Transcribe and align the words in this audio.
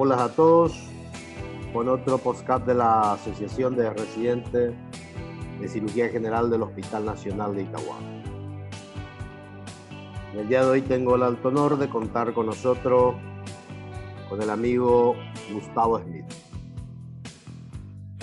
Hola 0.00 0.24
a 0.24 0.28
todos, 0.28 0.87
con 1.78 1.88
otro 1.88 2.18
podcast 2.18 2.66
de 2.66 2.74
la 2.74 3.12
Asociación 3.12 3.76
de 3.76 3.88
Residentes 3.90 4.74
de 5.60 5.68
Cirugía 5.68 6.08
General 6.08 6.50
del 6.50 6.62
Hospital 6.62 7.04
Nacional 7.04 7.54
de 7.54 7.62
Itagua. 7.62 7.98
En 10.32 10.40
el 10.40 10.48
día 10.48 10.64
de 10.64 10.70
hoy 10.70 10.82
tengo 10.82 11.14
el 11.14 11.22
alto 11.22 11.50
honor 11.50 11.78
de 11.78 11.88
contar 11.88 12.34
con 12.34 12.46
nosotros 12.46 13.14
con 14.28 14.42
el 14.42 14.50
amigo 14.50 15.14
Gustavo 15.52 16.00
Smith, 16.00 16.24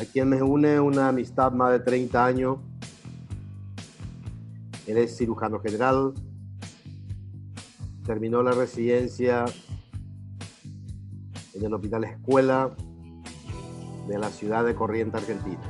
a 0.02 0.03
quien 0.03 0.27
me 0.27 0.44
une 0.44 0.77
una 0.81 1.08
amistad 1.08 1.53
más 1.53 1.72
de 1.72 1.80
30 1.80 2.25
años. 2.25 2.58
Él 4.85 4.97
es 4.97 5.16
cirujano 5.16 5.61
general, 5.61 6.13
terminó 8.05 8.44
la 8.44 8.52
residencia 8.52 9.45
en 11.53 11.63
el 11.63 11.73
Hospital 11.73 12.03
Escuela 12.03 12.75
de 14.08 14.20
la 14.20 14.30
ciudad 14.30 14.66
de 14.66 14.76
Corrientes, 14.76 15.22
Argentina. 15.22 15.62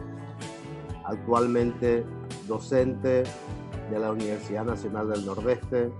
Actualmente 1.06 2.06
docente 2.48 3.24
de 3.92 4.00
la 4.00 4.12
Universidad 4.12 4.66
Nacional 4.66 5.10
del 5.10 5.26
Nordeste, 5.26 5.92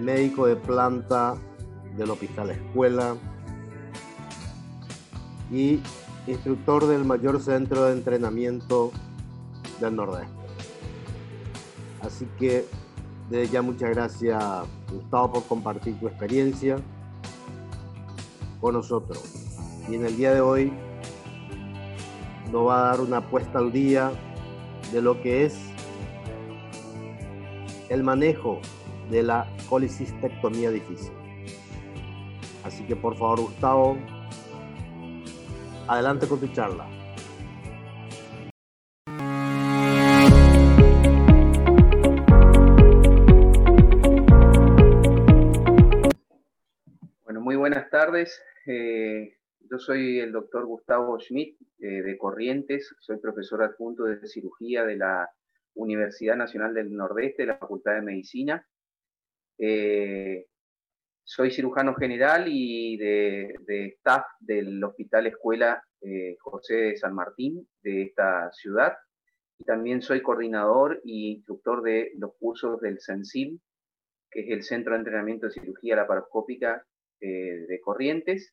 médico 0.00 0.46
de 0.46 0.56
planta 0.56 1.36
del 1.96 2.10
Hospital 2.10 2.50
Escuela 2.50 3.16
y 5.50 5.80
instructor 6.26 6.86
del 6.86 7.04
mayor 7.04 7.40
centro 7.40 7.84
de 7.84 7.92
entrenamiento 7.92 8.90
del 9.80 9.96
Nordeste. 9.96 10.32
Así 12.00 12.26
que 12.38 12.66
desde 13.30 13.52
ya 13.52 13.62
muchas 13.62 13.90
gracias 13.90 14.42
Gustavo 14.92 15.32
por 15.32 15.44
compartir 15.44 15.98
tu 15.98 16.08
experiencia 16.08 16.76
con 18.60 18.74
nosotros. 18.74 19.41
Y 19.88 19.96
en 19.96 20.06
el 20.06 20.16
día 20.16 20.32
de 20.32 20.40
hoy 20.40 20.72
nos 22.50 22.68
va 22.68 22.78
a 22.78 22.90
dar 22.90 23.00
una 23.00 23.18
apuesta 23.18 23.58
al 23.58 23.72
día 23.72 24.12
de 24.92 25.02
lo 25.02 25.20
que 25.20 25.44
es 25.44 25.58
el 27.88 28.02
manejo 28.02 28.60
de 29.10 29.22
la 29.22 29.46
colicistectomía 29.68 30.70
difícil. 30.70 31.12
Así 32.64 32.84
que 32.84 32.94
por 32.94 33.16
favor, 33.16 33.40
Gustavo, 33.40 33.98
adelante 35.88 36.28
con 36.28 36.40
tu 36.40 36.46
charla. 36.48 36.86
Bueno, 47.24 47.40
muy 47.40 47.56
buenas 47.56 47.90
tardes. 47.90 48.40
Eh, 48.66 49.36
yo 49.72 49.78
soy 49.78 50.20
el 50.20 50.32
doctor 50.32 50.66
Gustavo 50.66 51.18
Schmidt 51.18 51.56
eh, 51.78 52.02
de 52.02 52.18
Corrientes, 52.18 52.94
soy 53.00 53.16
profesor 53.16 53.62
adjunto 53.62 54.04
de 54.04 54.26
cirugía 54.26 54.84
de 54.84 54.96
la 54.96 55.30
Universidad 55.74 56.36
Nacional 56.36 56.74
del 56.74 56.94
Nordeste, 56.94 57.44
de 57.44 57.46
la 57.46 57.56
Facultad 57.56 57.94
de 57.94 58.02
Medicina. 58.02 58.66
Eh, 59.58 60.44
soy 61.24 61.50
cirujano 61.50 61.94
general 61.94 62.44
y 62.48 62.98
de, 62.98 63.54
staff 63.96 64.26
del 64.40 64.84
Hospital 64.84 65.28
Escuela 65.28 65.82
José 66.40 66.74
de 66.74 66.96
San 66.96 67.14
Martín 67.14 67.66
de 67.82 68.02
esta 68.02 68.52
ciudad. 68.52 68.92
Y 69.58 69.64
también 69.64 70.02
soy 70.02 70.20
coordinador 70.20 70.96
e 70.96 71.36
instructor 71.36 71.82
de 71.82 72.10
los 72.18 72.32
cursos 72.38 72.78
del 72.80 73.00
CENSIL, 73.00 73.58
que 74.30 74.40
es 74.40 74.50
el 74.50 74.62
Centro 74.64 74.92
de 74.92 74.98
Entrenamiento 74.98 75.46
de 75.46 75.52
Cirugía 75.52 75.96
Laparoscópica 75.96 76.84
eh, 77.20 77.66
de 77.68 77.80
Corrientes. 77.80 78.52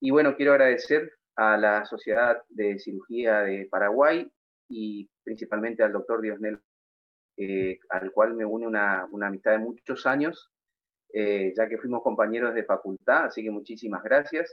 Y 0.00 0.10
bueno, 0.10 0.36
quiero 0.36 0.52
agradecer 0.52 1.10
a 1.36 1.56
la 1.56 1.84
Sociedad 1.84 2.42
de 2.48 2.78
Cirugía 2.78 3.40
de 3.40 3.66
Paraguay 3.70 4.30
y 4.68 5.08
principalmente 5.22 5.82
al 5.82 5.92
doctor 5.92 6.20
Diosnel, 6.20 6.60
eh, 7.36 7.78
al 7.90 8.10
cual 8.12 8.34
me 8.34 8.44
une 8.44 8.66
una, 8.66 9.06
una, 9.10 9.28
amistad 9.28 9.52
de 9.52 9.58
muchos 9.58 10.06
años, 10.06 10.50
eh, 11.12 11.52
ya 11.56 11.68
que 11.68 11.78
fuimos 11.78 12.02
compañeros 12.02 12.54
de 12.54 12.64
facultad, 12.64 13.26
así 13.26 13.42
que 13.42 13.50
muchísimas 13.50 14.02
gracias. 14.02 14.52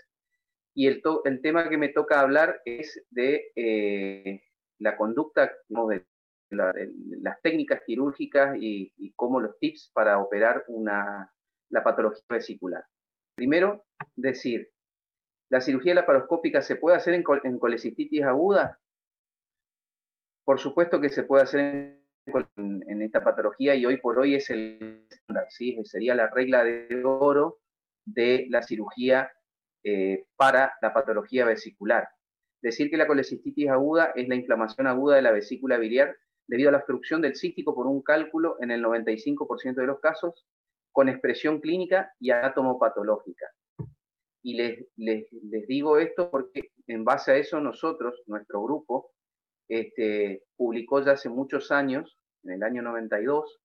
Y 0.75 0.87
el, 0.87 1.01
el 1.25 1.41
tema 1.41 1.69
que 1.69 1.77
me 1.77 1.89
toca 1.89 2.19
hablar 2.19 2.61
es 2.65 3.03
de 3.09 3.51
eh, 3.55 4.41
la 4.79 4.97
conducta, 4.97 5.51
de, 5.67 6.05
de, 6.49 6.91
las 7.21 7.41
técnicas 7.41 7.81
quirúrgicas 7.85 8.57
y, 8.59 8.91
y 8.97 9.13
cómo 9.13 9.39
los 9.39 9.57
tips 9.59 9.91
para 9.93 10.19
operar 10.19 10.63
una, 10.67 11.31
la 11.69 11.83
patología 11.83 12.23
vesicular. 12.29 12.83
Primero, 13.35 13.85
decir, 14.15 14.72
¿la 15.53 15.61
cirugía 15.61 15.93
laparoscópica 15.93 16.63
se 16.63 16.77
puede 16.77 16.97
hacer 16.97 17.13
en, 17.13 17.23
en 17.43 17.59
colecistitis 17.59 18.23
aguda? 18.23 18.79
Por 20.43 20.59
supuesto 20.59 20.99
que 20.99 21.09
se 21.09 21.21
puede 21.21 21.43
hacer 21.43 21.99
en, 22.25 22.83
en, 22.87 23.01
esta 23.03 23.23
patología 23.23 23.75
y 23.75 23.85
hoy 23.85 23.97
por 23.97 24.17
hoy 24.17 24.33
es 24.33 24.49
el 24.49 25.05
¿sí? 25.49 25.77
sería 25.83 26.15
la 26.15 26.27
regla 26.27 26.63
de 26.63 27.05
oro 27.05 27.59
de 28.03 28.47
la 28.49 28.63
cirugía 28.63 29.31
eh, 29.83 30.25
para 30.35 30.73
la 30.81 30.91
patología 30.91 31.45
vesicular. 31.45 32.09
Decir 32.59 32.89
que 32.89 32.97
la 32.97 33.05
colecistitis 33.05 33.69
aguda 33.69 34.11
es 34.15 34.27
la 34.27 34.35
inflamación 34.35 34.87
aguda 34.87 35.17
de 35.17 35.21
la 35.21 35.31
vesícula 35.31 35.77
biliar 35.77 36.17
debido 36.47 36.69
a 36.69 36.71
la 36.71 36.79
obstrucción 36.79 37.21
del 37.21 37.35
cístico 37.35 37.75
por 37.75 37.85
un 37.85 38.01
cálculo 38.01 38.57
en 38.59 38.71
el 38.71 38.83
95% 38.83 39.75
de 39.75 39.85
los 39.85 39.99
casos 39.99 40.47
con 40.91 41.09
expresión 41.09 41.59
clínica 41.59 42.11
y 42.19 42.31
anatomopatológica. 42.31 43.45
Y 44.43 44.55
les, 44.55 44.85
les, 44.97 45.31
les, 45.31 45.65
digo 45.67 45.97
esto 45.97 46.29
porque 46.29 46.71
en 46.87 47.05
base 47.05 47.31
a 47.31 47.37
eso 47.37 47.61
nosotros, 47.61 48.21
nuestro 48.27 48.61
grupo, 48.61 49.11
este, 49.69 50.43
publicó 50.57 51.01
ya 51.01 51.13
hace 51.13 51.29
muchos 51.29 51.71
años, 51.71 52.19
en 52.43 52.51
el 52.51 52.63
año 52.63 52.81
92, 52.81 53.61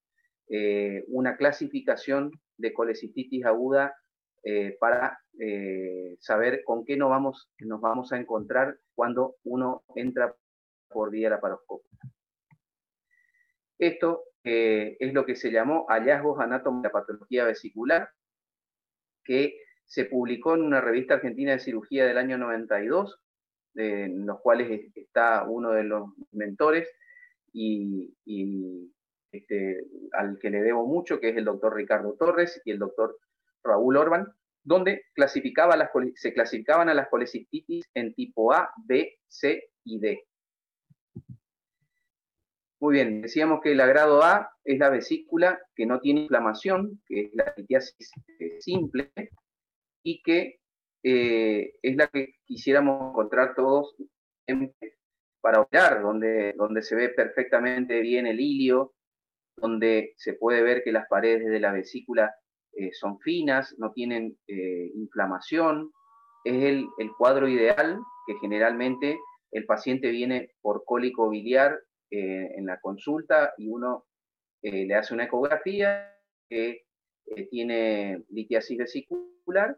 eh, 0.49 1.03
una 1.09 1.37
clasificación 1.37 2.31
de 2.57 2.73
colecistitis 2.73 3.45
aguda 3.45 3.95
eh, 4.43 4.77
para 4.79 5.19
eh, 5.39 6.15
saber 6.19 6.63
con 6.63 6.85
qué 6.85 6.97
nos 6.97 7.09
vamos, 7.09 7.51
nos 7.59 7.81
vamos 7.81 8.11
a 8.11 8.17
encontrar 8.17 8.79
cuando 8.95 9.35
uno 9.43 9.83
entra 9.95 10.33
por 10.87 11.11
vía 11.11 11.29
laparoscópica. 11.29 12.07
Esto 13.77 14.23
es 14.41 15.13
lo 15.13 15.25
que 15.25 15.35
se 15.35 15.51
llamó 15.51 15.85
hallazgos 15.89 16.39
anatómicos 16.39 16.83
de 16.83 16.89
patología 16.89 17.43
vesicular, 17.45 18.09
que 19.23 19.61
se 19.89 20.05
publicó 20.05 20.53
en 20.53 20.61
una 20.61 20.81
revista 20.81 21.15
argentina 21.15 21.51
de 21.51 21.59
cirugía 21.59 22.05
del 22.05 22.19
año 22.19 22.37
92, 22.37 23.19
eh, 23.75 24.03
en 24.03 24.23
los 24.23 24.39
cuales 24.39 24.87
está 24.93 25.43
uno 25.49 25.71
de 25.71 25.83
los 25.83 26.11
mentores 26.31 26.87
y, 27.51 28.13
este, 29.31 29.83
al 30.11 30.37
que 30.37 30.51
le 30.51 30.61
debo 30.61 30.85
mucho, 30.85 31.19
que 31.19 31.29
es 31.29 31.37
el 31.37 31.45
doctor 31.45 31.75
Ricardo 31.75 32.13
Torres 32.13 32.61
y 32.65 32.71
el 32.71 32.77
doctor 32.77 33.17
Raúl 33.63 33.97
Orban, 33.97 34.31
donde 34.63 35.05
clasificaba 35.15 35.75
las, 35.75 35.89
se 36.13 36.33
clasificaban 36.33 36.89
a 36.89 36.93
las 36.93 37.09
colecistitis 37.09 37.89
en 37.95 38.13
tipo 38.13 38.53
A, 38.53 38.71
B, 38.85 39.17
C 39.27 39.71
y 39.85 39.99
D. 39.99 40.23
Muy 42.79 42.93
bien, 42.93 43.21
decíamos 43.23 43.59
que 43.61 43.71
el 43.71 43.79
grado 43.79 44.21
A 44.21 44.51
es 44.63 44.77
la 44.77 44.89
vesícula 44.89 45.59
que 45.75 45.87
no 45.87 45.99
tiene 45.99 46.21
inflamación, 46.21 47.01
que 47.07 47.21
es 47.21 47.33
la 47.33 47.51
litiasis 47.57 48.11
eh, 48.39 48.61
simple, 48.61 49.11
y 50.03 50.21
que 50.21 50.59
eh, 51.03 51.75
es 51.81 51.95
la 51.95 52.07
que 52.07 52.35
quisiéramos 52.45 53.11
encontrar 53.11 53.55
todos 53.55 53.95
para 55.41 55.61
operar, 55.61 56.01
donde, 56.01 56.53
donde 56.57 56.81
se 56.81 56.95
ve 56.95 57.09
perfectamente 57.09 58.01
bien 58.01 58.27
el 58.27 58.39
hilio, 58.39 58.93
donde 59.55 60.13
se 60.17 60.33
puede 60.33 60.61
ver 60.61 60.83
que 60.83 60.91
las 60.91 61.07
paredes 61.07 61.45
de 61.45 61.59
la 61.59 61.71
vesícula 61.71 62.33
eh, 62.73 62.91
son 62.93 63.19
finas, 63.19 63.75
no 63.77 63.91
tienen 63.93 64.37
eh, 64.47 64.91
inflamación. 64.95 65.91
Es 66.43 66.63
el, 66.63 66.87
el 66.97 67.11
cuadro 67.17 67.47
ideal 67.47 67.99
que 68.25 68.35
generalmente 68.41 69.17
el 69.51 69.65
paciente 69.65 70.09
viene 70.09 70.51
por 70.61 70.83
cólico 70.85 71.29
biliar 71.29 71.79
en 72.11 72.65
la 72.65 72.79
consulta 72.79 73.53
y 73.55 73.67
uno 73.67 74.07
le 74.63 74.95
hace 74.95 75.13
una 75.13 75.25
ecografía 75.25 76.11
que 76.49 76.87
tiene 77.51 78.23
litiasis 78.29 78.79
vesicular, 78.79 79.77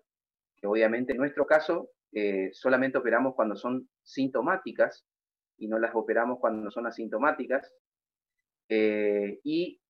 que 0.61 0.67
obviamente 0.67 1.13
en 1.13 1.17
nuestro 1.17 1.45
caso 1.45 1.89
eh, 2.13 2.49
solamente 2.53 2.97
operamos 2.97 3.35
cuando 3.35 3.55
son 3.55 3.89
sintomáticas 4.03 5.05
y 5.57 5.67
no 5.67 5.79
las 5.79 5.95
operamos 5.95 6.39
cuando 6.39 6.69
son 6.71 6.87
asintomáticas. 6.87 7.73
Eh, 8.69 9.39
y 9.43 9.81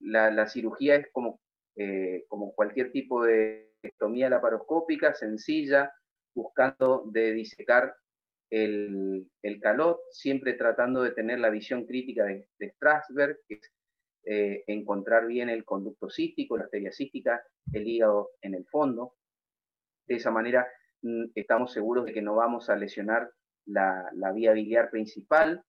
la, 0.00 0.46
cirugía 0.48 0.96
es 0.96 1.06
como, 1.12 1.40
eh, 1.76 2.24
como 2.28 2.52
cualquier 2.54 2.90
tipo 2.90 3.24
de 3.24 3.70
estomía 3.82 4.28
laparoscópica, 4.28 5.14
sencilla, 5.14 5.92
buscando 6.34 7.04
de 7.12 7.32
disecar 7.32 7.94
el, 8.50 9.28
calot, 9.62 10.00
siempre 10.10 10.54
tratando 10.54 11.02
de 11.02 11.12
tener 11.12 11.38
la 11.38 11.50
visión 11.50 11.86
crítica 11.86 12.24
de, 12.24 12.48
Strasberg, 12.60 13.38
que 13.46 13.54
es 13.54 13.72
eh, 14.24 14.64
encontrar 14.66 15.26
bien 15.26 15.48
el 15.48 15.64
conducto 15.64 16.10
cístico, 16.10 16.56
la 16.56 16.64
arteria 16.64 16.92
cística, 16.92 17.42
el 17.72 17.86
hígado 17.86 18.30
en 18.42 18.54
el 18.54 18.66
fondo. 18.66 19.14
De 20.06 20.16
esa 20.16 20.30
manera 20.30 20.66
mm, 21.02 21.26
estamos 21.34 21.72
seguros 21.72 22.06
de 22.06 22.12
que 22.12 22.22
no 22.22 22.34
vamos 22.34 22.68
a 22.70 22.76
lesionar 22.76 23.30
la, 23.66 24.10
vía 24.34 24.52
biliar 24.52 24.90
principal. 24.90 25.62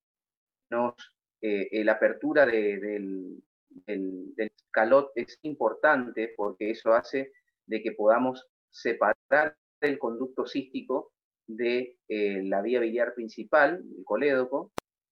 Nos, 0.69 0.95
eh, 1.41 1.83
la 1.83 1.93
apertura 1.93 2.45
del, 2.45 3.41
del, 3.85 4.51
calot 4.71 5.11
es 5.15 5.37
importante 5.43 6.33
porque 6.35 6.71
eso 6.71 6.93
hace 6.93 7.31
de 7.65 7.81
que 7.81 7.91
podamos 7.91 8.47
separar 8.69 9.57
el 9.81 9.99
conducto 9.99 10.45
cístico 10.45 11.11
de 11.47 11.97
eh, 12.07 12.41
la 12.43 12.61
vía 12.61 12.79
biliar 12.79 13.13
principal, 13.13 13.83
el 13.97 14.03
colédoco. 14.05 14.71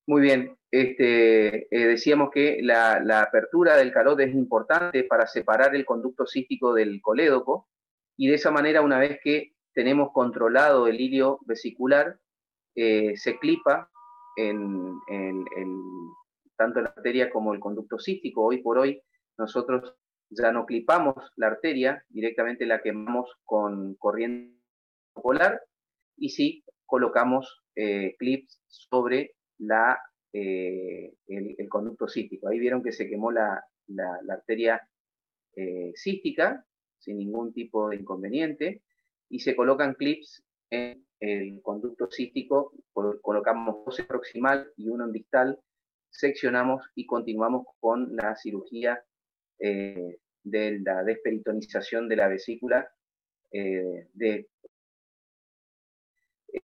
Muy 0.10 0.22
bien, 0.24 0.58
este, 0.72 1.68
eh, 1.70 1.88
decíamos 1.88 2.32
que 2.32 2.64
la, 2.64 3.22
apertura 3.22 3.78
del 3.78 3.92
calot 3.92 4.20
es 4.22 4.34
importante 4.34 5.04
para 5.04 5.28
separar 5.28 5.76
el 5.76 5.86
conducto 5.86 6.26
cístico 6.26 6.74
del 6.74 7.00
colédoco 7.00 7.70
y 8.18 8.28
de 8.28 8.34
esa 8.34 8.50
manera 8.50 8.82
una 8.82 8.98
vez 8.98 9.20
que 9.24 9.54
tenemos 9.72 10.10
controlado 10.12 10.88
el 10.88 11.00
ilio 11.00 11.38
vesicular, 11.46 12.20
eh, 12.74 13.18
se 13.18 13.38
clipa 13.38 13.92
en, 14.36 14.98
tanto 16.58 16.82
la 16.82 16.90
arteria 16.90 17.30
como 17.30 17.54
el 17.54 17.60
conducto 17.60 18.00
cístico. 18.00 18.46
Hoy 18.46 18.64
por 18.64 18.80
hoy 18.80 19.04
nosotros 19.38 19.94
ya 20.32 20.52
no 20.52 20.66
clipamos 20.66 21.18
la 21.36 21.50
arteria, 21.50 22.04
directamente 22.10 22.66
la 22.66 22.82
quemamos 22.82 23.30
con 23.46 23.94
corriente 23.94 24.58
polar 25.14 25.62
y 26.18 26.30
sí 26.30 26.64
colocamos 26.88 27.62
eh, 27.76 28.16
clips 28.18 28.60
sobre 28.66 29.36
la, 29.60 30.00
eh, 30.34 31.14
el, 31.28 31.70
conducto 31.70 32.08
cístico. 32.08 32.48
Ahí 32.48 32.60
vieron 32.60 32.84
que 32.84 32.92
se 32.92 33.08
quemó 33.08 33.32
la, 33.32 33.64
arteria 34.30 34.82
eh, 35.56 35.92
cística 35.96 36.66
sin 37.00 37.18
ningún 37.18 37.54
tipo 37.54 37.90
de 37.90 37.98
inconveniente 37.98 38.82
y 39.30 39.40
se 39.40 39.56
colocan 39.56 39.94
clips 39.94 40.44
en 40.70 41.06
el 41.20 41.62
conducto 41.62 42.10
cístico, 42.12 42.74
colocamos 42.94 43.84
dos 43.86 44.00
en 44.00 44.08
proximal 44.08 44.72
y 44.78 44.90
uno 44.90 45.06
en 45.06 45.12
distal, 45.12 45.60
seccionamos 46.10 46.84
y 46.96 47.06
continuamos 47.06 47.66
con 47.80 48.16
la 48.16 48.36
cirugía 48.36 49.04
de 49.58 50.80
la 50.80 51.04
desperitonización 51.04 52.08
de 52.08 52.16
la 52.16 52.28
vesícula 52.28 52.90
de 53.52 54.48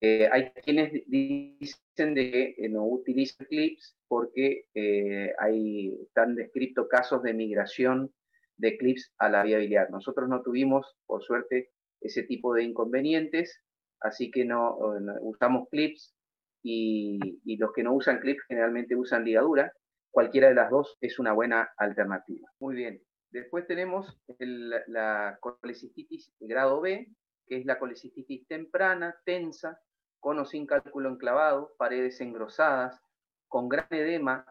eh, 0.01 0.29
hay 0.33 0.51
quienes 0.63 0.93
dicen 1.07 2.15
de 2.15 2.31
que 2.31 2.55
eh, 2.59 2.69
no 2.69 2.87
utilizan 2.87 3.47
clips 3.47 3.97
porque 4.09 4.67
eh, 4.75 5.33
hay, 5.39 5.95
están 6.03 6.35
descritos 6.35 6.89
casos 6.89 7.23
de 7.23 7.35
migración 7.35 8.13
de 8.57 8.77
clips 8.77 9.13
a 9.19 9.29
la 9.29 9.43
vía 9.43 9.59
biliar. 9.59 9.91
Nosotros 9.91 10.29
no 10.29 10.43
tuvimos, 10.43 10.97
por 11.07 11.23
suerte, 11.23 11.71
ese 12.01 12.23
tipo 12.23 12.55
de 12.55 12.63
inconvenientes, 12.65 13.61
así 14.01 14.31
que 14.31 14.45
no, 14.45 14.77
usamos 15.23 15.69
clips 15.71 16.15
y, 16.63 17.19
los 17.57 17.73
que 17.73 17.83
no 17.83 17.95
usan 17.95 18.21
clips 18.21 18.43
generalmente 18.49 18.97
usan 18.97 19.25
ligadura. 19.25 19.73
Cualquiera 20.11 20.49
de 20.49 20.55
las 20.55 20.71
dos 20.71 20.97
es 21.01 21.19
una 21.19 21.33
buena 21.33 21.73
alternativa. 21.77 22.49
Muy 22.61 22.77
bien. 22.77 23.03
Después 23.31 23.67
tenemos 23.67 24.17
la 24.39 25.39
colecistitis 25.41 26.33
grado 26.39 26.81
B, 26.81 27.09
que 27.47 27.59
es 27.59 27.67
la 27.67 27.79
colecistitis 27.79 28.47
temprana, 28.47 29.17
tensa, 29.25 29.81
con 30.21 30.39
o 30.39 30.45
sin 30.45 30.67
cálculo 30.67 31.11
enclavado, 31.11 31.75
paredes 31.77 32.21
engrosadas, 32.21 33.01
con 33.49 33.69
gran 33.69 33.87
edema, 33.91 34.47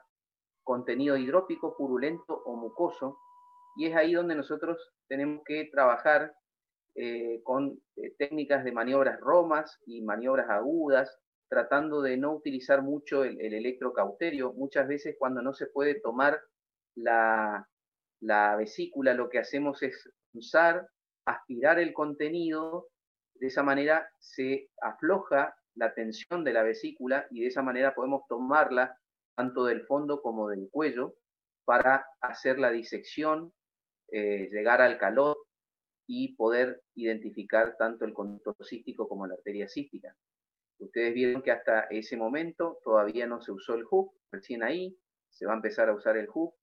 contenido 0.64 1.18
hidrópico, 1.18 1.76
purulento 1.76 2.42
o 2.46 2.56
mucoso, 2.56 3.18
y 3.76 3.88
es 3.88 3.96
ahí 3.96 4.14
donde 4.14 4.36
nosotros 4.36 4.78
tenemos 5.08 5.44
que 5.46 5.66
trabajar 5.72 6.34
eh, 6.96 7.42
con 7.44 7.82
eh, 7.96 8.14
técnicas 8.20 8.64
de 8.64 8.72
maniobras 8.72 9.20
romas 9.20 9.80
y 9.86 10.04
maniobras 10.04 10.50
agudas, 10.50 11.20
tratando 11.50 12.02
de 12.02 12.18
no 12.18 12.34
utilizar 12.34 12.84
mucho 12.84 13.24
el, 13.24 13.40
electrocauterio. 13.42 14.54
Muchas 14.54 14.88
veces 14.88 15.16
cuando 15.18 15.42
no 15.42 15.54
se 15.54 15.68
puede 15.68 16.00
tomar 16.00 16.40
la, 16.96 17.68
la 18.22 18.56
vesícula, 18.56 19.14
lo 19.14 19.30
que 19.30 19.40
hacemos 19.40 19.82
es 19.82 20.10
usar 20.34 20.88
aspirar 21.26 21.80
el 21.80 21.94
contenido, 21.94 22.88
de 23.36 23.48
esa 23.48 23.64
manera 23.64 24.08
se 24.20 24.70
afloja 24.82 25.56
la 25.76 25.94
tensión 25.94 26.44
de 26.44 26.54
la 26.54 26.64
vesícula 26.64 27.28
y 27.32 27.42
de 27.42 27.48
esa 27.48 27.62
manera 27.62 27.96
podemos 27.96 28.24
tomarla 28.28 28.98
tanto 29.36 29.66
del 29.66 29.86
fondo 29.86 30.22
como 30.22 30.50
del 30.50 30.70
cuello 30.72 31.16
para 31.66 32.06
hacer 32.22 32.60
la 32.60 32.72
disección, 32.72 33.52
eh, 34.12 34.50
llegar 34.52 34.82
al 34.82 34.98
calor 34.98 35.38
y 36.08 36.36
poder 36.36 36.82
identificar 36.96 37.76
tanto 37.78 38.06
el 38.06 38.14
conducto 38.14 38.56
cístico 38.64 39.08
como 39.08 39.26
la 39.26 39.36
arteria 39.36 39.68
cística. 39.68 40.16
Ustedes 40.80 41.14
vieron 41.14 41.42
que 41.42 41.52
hasta 41.52 41.82
ese 41.90 42.18
momento 42.18 42.80
todavía 42.84 43.26
no 43.26 43.42
se 43.42 43.52
usó 43.52 43.76
el 43.76 43.86
hook, 43.86 44.14
recién 44.32 44.64
ahí 44.64 44.98
se 45.30 45.46
va 45.46 45.54
a 45.54 45.56
empezar 45.56 45.90
a 45.90 45.96
usar 45.96 46.18
el 46.18 46.28
hook, 46.28 46.54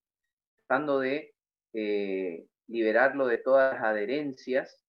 tratando 0.66 1.00
de 1.00 1.34
eh, 1.72 2.46
liberarlo 2.70 3.26
de 3.26 3.38
todas 3.38 3.74
las 3.74 3.84
adherencias 3.84 4.80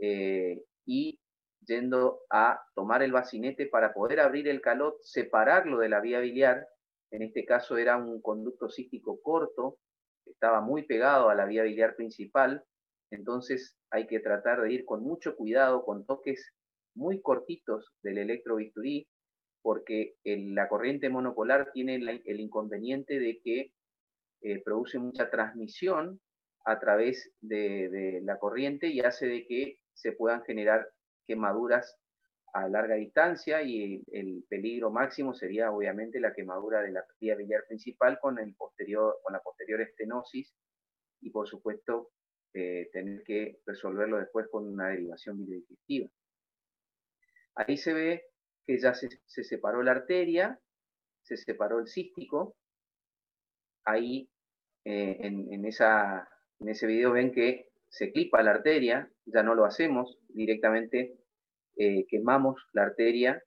eh, 0.00 0.62
y 0.84 1.20
yendo 1.64 2.20
a 2.30 2.60
tomar 2.74 3.02
el 3.02 3.12
bacinete 3.12 3.66
para 3.66 3.94
poder 3.94 4.20
abrir 4.20 4.48
el 4.48 4.60
calot, 4.60 5.00
separarlo 5.00 5.78
de 5.78 5.88
la 5.88 6.00
vía 6.00 6.20
biliar. 6.20 6.66
En 7.10 7.22
este 7.22 7.44
caso 7.44 7.78
era 7.78 7.96
un 7.96 8.20
conducto 8.20 8.68
cístico 8.68 9.20
corto, 9.22 9.78
estaba 10.26 10.60
muy 10.60 10.82
pegado 10.82 11.30
a 11.30 11.34
la 11.34 11.46
vía 11.46 11.62
biliar 11.62 11.94
principal, 11.94 12.64
entonces 13.10 13.78
hay 13.90 14.06
que 14.06 14.20
tratar 14.20 14.60
de 14.62 14.72
ir 14.72 14.84
con 14.84 15.02
mucho 15.02 15.36
cuidado, 15.36 15.84
con 15.84 16.04
toques 16.04 16.52
muy 16.94 17.22
cortitos 17.22 17.92
del 18.02 18.18
electrobisturí, 18.18 19.06
porque 19.62 20.16
la 20.24 20.68
corriente 20.68 21.08
monopolar 21.08 21.70
tiene 21.72 21.94
el 21.94 22.40
inconveniente 22.40 23.18
de 23.18 23.40
que 23.42 23.72
eh, 24.42 24.62
produce 24.62 24.98
mucha 24.98 25.30
transmisión 25.30 26.20
a 26.64 26.78
través 26.78 27.32
de, 27.40 28.20
la 28.24 28.38
corriente 28.38 28.88
y 28.88 29.00
hace 29.00 29.26
de 29.26 29.46
que 29.46 29.78
se 29.92 30.12
puedan 30.12 30.42
generar 30.44 30.88
quemaduras 31.26 31.98
a 32.52 32.68
larga 32.68 32.94
distancia 32.94 33.62
y 33.62 34.02
el, 34.12 34.44
peligro 34.48 34.90
máximo 34.90 35.34
sería 35.34 35.72
obviamente 35.72 36.20
la 36.20 36.32
quemadura 36.32 36.82
de 36.82 36.92
la 36.92 37.04
vía 37.20 37.34
biliar 37.34 37.64
principal 37.66 38.18
con, 38.20 38.38
el 38.38 38.54
posterior, 38.54 39.18
con 39.22 39.32
la 39.32 39.40
posterior 39.40 39.80
estenosis 39.80 40.54
y 41.20 41.30
por 41.30 41.48
supuesto 41.48 42.12
eh, 42.52 42.88
tener 42.92 43.24
que 43.24 43.58
resolverlo 43.66 44.18
después 44.18 44.46
con 44.48 44.68
una 44.68 44.88
derivación 44.88 45.38
biliodigestiva. 45.38 46.08
Ahí 47.56 47.76
se 47.76 47.92
ve 47.92 48.24
que 48.66 48.78
ya 48.78 48.94
se, 48.94 49.08
separó 49.26 49.82
la 49.82 49.92
arteria, 49.92 50.60
se 51.22 51.36
separó 51.36 51.80
el 51.80 51.88
cístico, 51.88 52.56
ahí 53.84 54.30
eh, 54.84 55.18
en, 55.20 55.64
esa 55.64 56.28
en 56.60 56.68
ese 56.68 56.86
video 56.86 57.12
ven 57.12 57.32
que 57.32 57.68
se 57.88 58.12
clipa 58.12 58.42
la 58.42 58.52
arteria, 58.52 59.10
ya 59.24 59.42
no 59.42 59.54
lo 59.54 59.64
hacemos, 59.64 60.18
directamente 60.28 61.16
eh, 61.76 62.06
quemamos 62.08 62.60
la 62.72 62.82
arteria, 62.82 63.42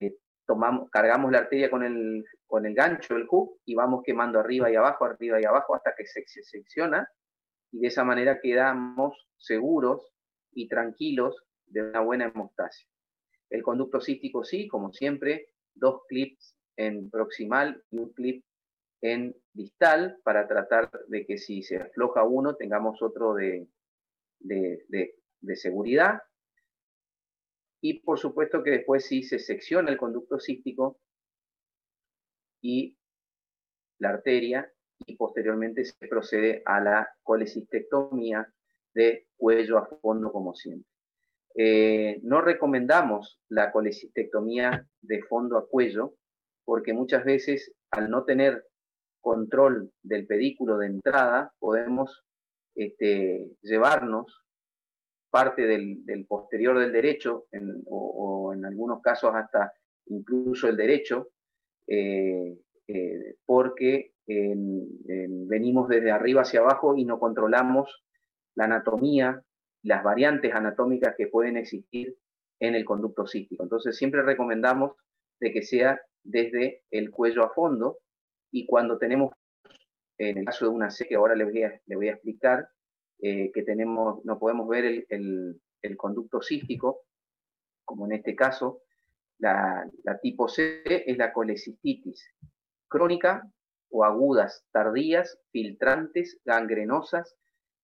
eh, 0.00 0.16
tomamos, 0.46 0.90
cargamos 0.90 1.30
la 1.32 1.38
arteria 1.38 1.70
con 1.70 1.82
el, 1.82 2.24
con 2.46 2.66
el 2.66 2.74
gancho, 2.74 3.16
el 3.16 3.26
hook, 3.26 3.60
y 3.64 3.74
vamos 3.74 4.02
quemando 4.04 4.40
arriba 4.40 4.70
y 4.70 4.76
abajo, 4.76 5.04
arriba 5.04 5.40
y 5.40 5.44
abajo, 5.44 5.74
hasta 5.74 5.94
que 5.94 6.06
se, 6.06 6.24
secciona, 6.26 7.08
y 7.70 7.80
de 7.80 7.88
esa 7.88 8.04
manera 8.04 8.40
quedamos 8.40 9.28
seguros 9.36 10.12
y 10.52 10.68
tranquilos 10.68 11.36
de 11.66 11.82
una 11.82 12.00
buena 12.00 12.26
hemostasia. 12.26 12.88
El 13.50 13.62
conducto 13.62 14.00
cístico 14.00 14.44
sí, 14.44 14.68
como 14.68 14.92
siempre, 14.92 15.48
dos 15.74 16.02
clips 16.08 16.56
en 16.76 17.10
proximal 17.10 17.82
y 17.90 17.98
un 17.98 18.12
clip 18.12 18.44
en 19.00 19.34
distal 19.58 20.18
para 20.22 20.46
tratar 20.46 20.88
de 21.08 21.26
que 21.26 21.36
si 21.36 21.62
se 21.62 21.78
afloja 21.78 22.22
uno 22.22 22.54
tengamos 22.54 23.02
otro 23.02 23.34
de, 23.34 23.68
de, 24.38 25.56
seguridad. 25.56 26.22
Y 27.80 28.00
por 28.00 28.18
supuesto 28.18 28.62
que 28.62 28.70
después 28.70 29.06
si 29.06 29.24
se 29.24 29.40
secciona 29.40 29.90
el 29.90 29.98
conducto 29.98 30.38
cístico 30.38 31.00
y 32.62 32.96
la 33.98 34.10
arteria 34.10 34.72
y 35.06 35.16
posteriormente 35.16 35.84
se 35.84 36.06
procede 36.06 36.62
a 36.64 36.80
la 36.80 37.08
colecistectomía 37.22 38.52
de 38.94 39.26
cuello 39.36 39.78
a 39.78 39.86
fondo 39.86 40.30
como 40.30 40.54
siempre. 40.54 40.88
Eh, 41.56 42.20
no 42.22 42.40
recomendamos 42.42 43.40
la 43.48 43.72
colecistectomía 43.72 44.88
de 45.00 45.22
fondo 45.22 45.58
a 45.58 45.68
cuello 45.68 46.14
porque 46.64 46.92
muchas 46.92 47.24
veces 47.24 47.74
al 47.90 48.10
no 48.10 48.24
tener 48.24 48.67
control 49.20 49.90
del 50.02 50.26
pedículo 50.26 50.78
de 50.78 50.86
entrada 50.86 51.52
podemos 51.58 52.24
este, 52.74 53.50
llevarnos 53.62 54.44
parte 55.30 55.66
del, 55.66 56.26
posterior 56.26 56.78
del 56.78 56.92
derecho 56.92 57.46
o, 57.86 58.52
en 58.54 58.64
algunos 58.64 59.02
casos 59.02 59.34
hasta 59.34 59.72
incluso 60.06 60.68
el 60.68 60.76
derecho 60.76 61.28
eh, 61.86 62.56
eh, 62.86 63.36
porque 63.44 64.12
venimos 64.26 65.88
desde 65.88 66.10
arriba 66.10 66.42
hacia 66.42 66.60
abajo 66.60 66.96
y 66.96 67.04
no 67.04 67.18
controlamos 67.18 68.04
la 68.54 68.64
anatomía, 68.64 69.42
las 69.82 70.02
variantes 70.02 70.52
anatómicas 70.52 71.14
que 71.16 71.28
pueden 71.28 71.56
existir 71.56 72.16
en 72.60 72.74
el 72.74 72.84
conducto 72.84 73.26
cístico. 73.26 73.62
Entonces 73.62 73.96
siempre 73.96 74.22
recomendamos 74.22 74.92
de 75.40 75.52
que 75.52 75.62
sea 75.62 76.00
desde 76.24 76.82
el 76.90 77.10
cuello 77.10 77.44
a 77.44 77.50
fondo 77.50 77.98
y 78.50 78.66
cuando 78.66 78.98
tenemos, 78.98 79.32
en 80.18 80.38
el 80.38 80.44
caso 80.44 80.66
de 80.66 80.70
una 80.70 80.90
C 80.90 81.06
que 81.06 81.16
ahora 81.16 81.34
le 81.34 81.44
voy 81.44 81.62
a, 81.62 81.80
voy 81.86 82.08
a 82.08 82.12
explicar, 82.12 82.68
eh, 83.20 83.50
que 83.52 83.62
tenemos, 83.62 84.24
no 84.24 84.38
podemos 84.38 84.68
ver 84.68 84.84
el, 85.08 85.60
el, 85.82 85.96
conducto 85.96 86.40
cístico, 86.40 87.02
como 87.84 88.06
en 88.06 88.12
este 88.12 88.34
caso, 88.36 88.82
la, 89.38 89.88
la 90.04 90.18
tipo 90.18 90.48
C 90.48 90.82
es 90.84 91.16
la 91.16 91.32
colecistitis 91.32 92.34
crónica 92.88 93.48
o 93.90 94.04
agudas, 94.04 94.64
tardías, 94.72 95.38
filtrantes, 95.50 96.40
gangrenosas, 96.44 97.36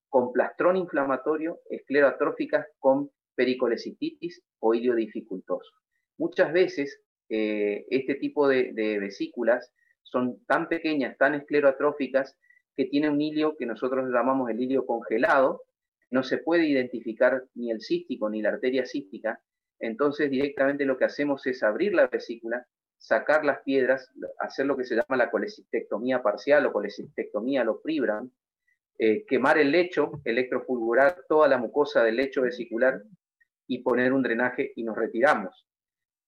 con 0.08 0.32
plastrón 0.32 0.76
inflamatorio, 0.76 1.60
esclerotróficas 1.68 2.66
con 2.78 3.10
pericolecitis 3.34 4.42
o 4.60 4.74
ilio 4.74 4.94
dificultoso. 4.94 5.70
Muchas 6.18 6.52
veces 6.52 7.00
eh, 7.28 7.84
este 7.90 8.14
tipo 8.16 8.46
de, 8.46 8.72
vesículas 9.00 9.72
son 10.04 10.44
tan 10.46 10.68
pequeñas, 10.68 11.18
tan 11.18 11.34
esclerotróficas, 11.34 12.36
que 12.76 12.86
tiene 12.86 13.10
un 13.10 13.20
hilio 13.20 13.56
que 13.56 13.66
nosotros 13.66 14.08
llamamos 14.12 14.50
el 14.50 14.60
hilio 14.60 14.86
congelado, 14.86 15.62
no 16.10 16.22
se 16.22 16.38
puede 16.38 16.66
identificar 16.66 17.44
ni 17.54 17.70
el 17.70 17.80
cístico 17.80 18.30
ni 18.30 18.42
la 18.42 18.50
arteria 18.50 18.86
cística, 18.86 19.40
entonces 19.80 20.30
directamente 20.30 20.84
lo 20.84 20.96
que 20.96 21.04
hacemos 21.04 21.46
es 21.46 21.62
abrir 21.62 21.94
la 21.94 22.06
vesícula, 22.06 22.66
sacar 22.98 23.44
las 23.44 23.62
piedras, 23.62 24.10
hacer 24.38 24.66
lo 24.66 24.76
que 24.76 24.84
se 24.84 24.94
llama 24.94 25.16
la 25.16 25.30
colecistectomía 25.30 26.22
parcial 26.22 26.66
o 26.66 26.72
colecistectomía 26.72 27.64
lo 27.64 27.80
pribram, 27.82 28.30
eh, 28.98 29.24
quemar 29.26 29.58
el 29.58 29.72
lecho, 29.72 30.20
electrofulgurar 30.24 31.24
toda 31.28 31.48
la 31.48 31.58
mucosa 31.58 32.04
del 32.04 32.16
lecho 32.16 32.42
vesicular 32.42 33.02
y 33.66 33.82
poner 33.82 34.12
un 34.12 34.22
drenaje 34.22 34.72
y 34.76 34.84
nos 34.84 34.96
retiramos. 34.96 35.66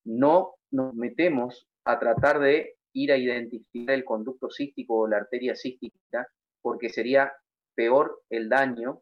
No 0.03 0.55
nos 0.71 0.93
metemos 0.93 1.69
a 1.85 1.97
tratar 1.97 2.39
de 2.39 2.76
ir 2.97 3.11
a 3.11 3.17
identificar 3.17 3.93
el 3.95 4.03
conducto 4.03 4.49
cístico 4.49 4.97
o 4.97 5.07
la 5.07 5.17
arteria 5.17 5.55
cística 5.55 6.27
porque 6.61 6.89
sería 6.89 7.31
peor 7.75 8.23
el 8.29 8.49
daño 8.49 9.01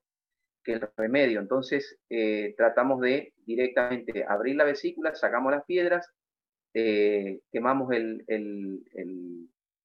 que 0.63 0.73
el 0.73 0.89
remedio. 0.97 1.39
Entonces 1.39 1.97
eh, 2.09 2.53
tratamos 2.57 2.99
de 2.99 3.33
directamente 3.45 4.25
abrir 4.27 4.57
la 4.57 4.65
vesícula, 4.65 5.15
sacamos 5.15 5.51
las 5.51 5.63
piedras, 5.63 6.11
eh, 6.73 7.39
quemamos 7.51 7.87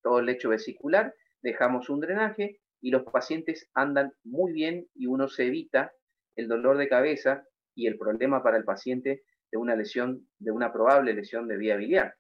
todo 0.03 0.19
el 0.19 0.27
lecho 0.27 0.49
vesicular, 0.49 1.15
dejamos 1.41 1.89
un 1.89 2.01
drenaje 2.01 2.59
y 2.81 2.91
los 2.91 3.05
pacientes 3.05 3.71
andan 3.75 4.13
muy 4.25 4.53
bien 4.53 4.89
y 4.95 5.07
uno 5.07 5.29
se 5.29 5.47
evita 5.47 5.93
el 6.35 6.49
dolor 6.49 6.79
de 6.79 6.89
cabeza 6.89 7.45
y 7.77 7.87
el 7.87 7.97
problema 7.97 8.43
para 8.43 8.57
el 8.57 8.65
paciente 8.65 9.23
de 9.53 9.59
una 9.59 9.77
lesión, 9.77 10.27
de 10.39 10.51
una 10.51 10.73
probable 10.73 11.15
lesión 11.15 11.47
de 11.47 11.57
vía 11.57 11.77
biliar. 11.77 12.15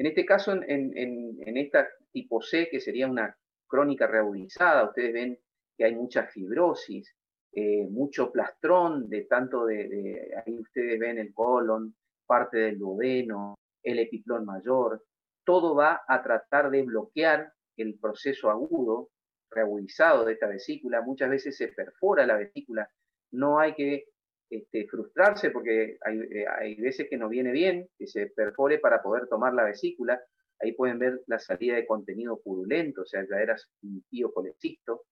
En 0.00 0.06
este 0.06 0.24
caso, 0.24 0.52
en, 0.52 1.56
esta 1.58 1.86
tipo 2.10 2.40
C, 2.40 2.70
que 2.70 2.80
sería 2.80 3.06
una 3.06 3.36
crónica 3.66 4.06
reagudizada, 4.06 4.86
ustedes 4.86 5.12
ven 5.12 5.38
que 5.76 5.84
hay 5.84 5.94
mucha 5.94 6.24
fibrosis, 6.24 7.14
eh, 7.52 7.86
mucho 7.86 8.32
plastrón, 8.32 9.10
de 9.10 9.26
tanto 9.26 9.66
de, 9.66 10.32
ahí 10.42 10.58
ustedes 10.58 10.98
ven 10.98 11.18
el 11.18 11.34
colon, 11.34 11.94
parte 12.24 12.56
del 12.56 12.78
duodeno, 12.78 13.58
el 13.82 13.98
epiplón 13.98 14.46
mayor, 14.46 15.04
todo 15.44 15.74
va 15.74 16.00
a 16.08 16.22
tratar 16.22 16.70
de 16.70 16.82
bloquear 16.82 17.52
el 17.76 17.98
proceso 17.98 18.48
agudo 18.48 19.10
reagudizado 19.50 20.24
de 20.24 20.32
esta 20.32 20.46
vesícula, 20.46 21.02
muchas 21.02 21.28
veces 21.28 21.58
se 21.58 21.68
perfora 21.68 22.24
la 22.24 22.38
vesícula, 22.38 22.88
no 23.32 23.58
hay 23.58 23.74
que 23.74 24.06
este, 24.50 24.88
frustrarse 24.88 25.50
porque 25.50 25.96
eh, 26.10 26.44
hay, 26.58 26.74
veces 26.74 27.06
que 27.08 27.16
no 27.16 27.28
viene 27.28 27.52
bien 27.52 27.88
que 27.96 28.08
se 28.08 28.26
perfore 28.26 28.80
para 28.80 29.00
poder 29.00 29.28
tomar 29.28 29.54
la 29.54 29.64
vesícula, 29.64 30.20
ahí 30.58 30.72
pueden 30.72 30.98
ver 30.98 31.22
la 31.28 31.38
salida 31.38 31.76
de 31.76 31.86
contenido 31.86 32.40
purulento, 32.42 33.02
o 33.02 33.06
sea, 33.06 33.24
ya 33.30 33.36
era 33.36 33.56
un 33.82 34.02
tío 34.10 34.32
colecisto, 34.32 35.04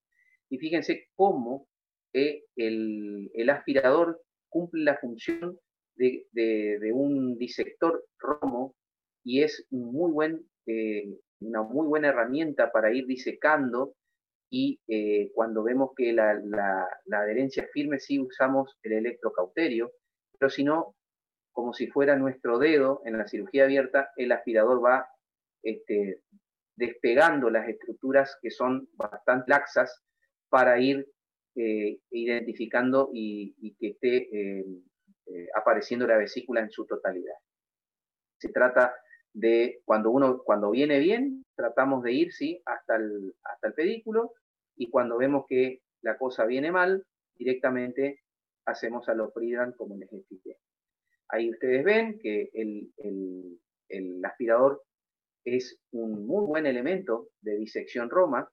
y 0.50 0.58
fíjense 0.58 1.08
cómo 1.14 1.68
eh, 2.12 2.42
el, 2.56 3.48
aspirador 3.48 4.20
cumple 4.48 4.82
la 4.82 4.96
función 4.98 5.58
de, 5.94 6.26
un 6.92 7.38
disector 7.38 8.04
romo 8.18 8.74
y 9.22 9.42
es 9.42 9.66
eh, 10.66 11.16
una 11.40 11.62
muy 11.62 11.86
buena 11.86 12.08
herramienta 12.08 12.72
para 12.72 12.92
ir 12.92 13.06
disecando 13.06 13.94
y 14.50 14.80
eh, 14.88 15.30
cuando 15.34 15.62
vemos 15.62 15.90
que 15.96 16.12
la, 16.12 16.40
adherencia 17.12 17.64
es 17.64 17.70
firme, 17.72 17.98
sí 17.98 18.18
usamos 18.18 18.78
el 18.82 18.92
electrocauterio, 18.92 19.92
pero 20.38 20.50
si 20.50 20.64
no, 20.64 20.96
como 21.52 21.74
si 21.74 21.88
fuera 21.88 22.16
nuestro 22.16 22.58
dedo 22.58 23.02
en 23.04 23.18
la 23.18 23.26
cirugía 23.26 23.64
abierta, 23.64 24.10
el 24.16 24.32
aspirador 24.32 24.84
va 24.84 25.08
este, 25.62 26.22
despegando 26.76 27.50
las 27.50 27.68
estructuras 27.68 28.38
que 28.40 28.50
son 28.50 28.88
bastante 28.94 29.50
laxas 29.50 30.02
para 30.48 30.80
ir 30.80 31.06
eh, 31.56 31.98
identificando 32.10 33.10
y, 33.12 33.76
que 33.78 33.88
esté 33.88 34.28
eh, 34.32 34.64
apareciendo 35.54 36.06
la 36.06 36.16
vesícula 36.16 36.60
en 36.60 36.70
su 36.70 36.86
totalidad. 36.86 37.34
Se 38.38 38.48
trata 38.50 38.94
de 39.32 39.80
cuando 39.84 40.10
uno, 40.10 40.42
cuando 40.44 40.70
viene 40.70 40.98
bien, 40.98 41.44
tratamos 41.54 42.02
de 42.02 42.12
ir, 42.12 42.32
sí, 42.32 42.60
hasta 42.64 42.96
el, 42.96 43.34
hasta 43.42 43.68
el 43.68 43.74
pedículo 43.74 44.32
y 44.76 44.88
cuando 44.90 45.18
vemos 45.18 45.44
que 45.48 45.80
la 46.02 46.16
cosa 46.16 46.46
viene 46.46 46.70
mal, 46.70 47.04
directamente 47.34 48.22
hacemos 48.64 49.08
alopridran 49.08 49.72
como 49.72 49.96
les 49.96 50.12
expliqué. 50.12 50.58
Ahí 51.28 51.50
ustedes 51.50 51.84
ven 51.84 52.18
que 52.18 52.50
el, 52.52 52.90
el, 53.88 54.24
aspirador 54.24 54.82
es 55.44 55.78
un 55.92 56.26
muy 56.26 56.46
buen 56.46 56.66
elemento 56.66 57.28
de 57.40 57.56
disección 57.56 58.10
Roma. 58.10 58.50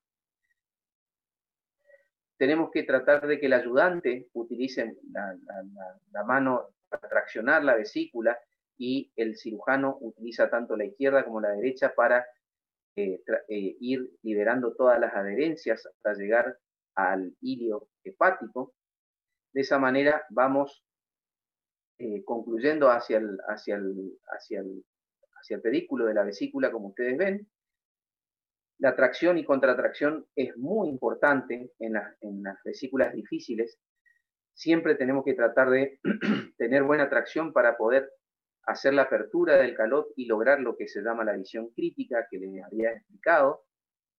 Tenemos 2.37 2.69
que 2.71 2.83
tratar 2.83 3.27
de 3.27 3.39
que 3.39 3.45
el 3.45 3.53
ayudante 3.53 4.27
utilice 4.33 4.97
la, 5.11 5.37
la 6.11 6.23
mano 6.23 6.69
para 6.89 7.07
traccionar 7.07 7.63
la 7.63 7.75
vesícula 7.75 8.37
y 8.77 9.11
el 9.15 9.37
cirujano 9.37 9.97
utiliza 10.01 10.49
tanto 10.49 10.75
la 10.75 10.85
izquierda 10.85 11.23
como 11.25 11.41
la 11.41 11.51
derecha 11.51 11.93
para 11.95 12.25
eh, 12.97 13.21
eh, 13.49 13.75
ir 13.79 14.09
liberando 14.21 14.73
todas 14.73 14.99
las 14.99 15.13
adherencias 15.13 15.85
hasta 15.85 16.13
llegar 16.13 16.57
al 16.95 17.35
hilio 17.41 17.89
hepático. 18.03 18.73
De 19.53 19.61
esa 19.61 19.79
manera 19.79 20.25
vamos 20.29 20.83
eh, 21.97 22.23
concluyendo 22.23 22.89
hacia 22.89 23.17
el, 23.17 23.37
hacia, 23.47 23.75
el, 23.75 24.17
hacia, 24.27 24.59
el, 24.59 24.85
hacia 25.41 25.55
el 25.57 25.61
pedículo 25.61 26.05
de 26.05 26.13
la 26.13 26.23
vesícula, 26.23 26.71
como 26.71 26.89
ustedes 26.89 27.17
ven. 27.17 27.47
La 28.77 28.95
tracción 28.95 29.37
y 29.37 29.45
contratracción 29.45 30.27
es 30.35 30.57
muy 30.57 30.89
importante 30.89 31.71
en, 31.79 31.95
en 32.21 32.43
las 32.43 32.61
vesículas 32.63 33.13
difíciles. 33.13 33.79
Siempre 34.53 34.95
tenemos 34.95 35.23
que 35.23 35.33
tratar 35.33 35.69
de 35.69 35.99
tener 36.57 36.83
buena 36.83 37.09
tracción 37.09 37.53
para 37.53 37.77
poder 37.77 38.09
hacer 38.65 38.93
la 38.93 39.03
apertura 39.03 39.57
del 39.57 39.75
calot 39.75 40.07
y 40.15 40.25
lograr 40.25 40.59
lo 40.59 40.75
que 40.75 40.87
se 40.87 41.01
llama 41.01 41.23
la 41.23 41.35
visión 41.35 41.69
crítica 41.69 42.27
que 42.29 42.39
les 42.39 42.63
había 42.63 42.91
explicado, 42.91 43.63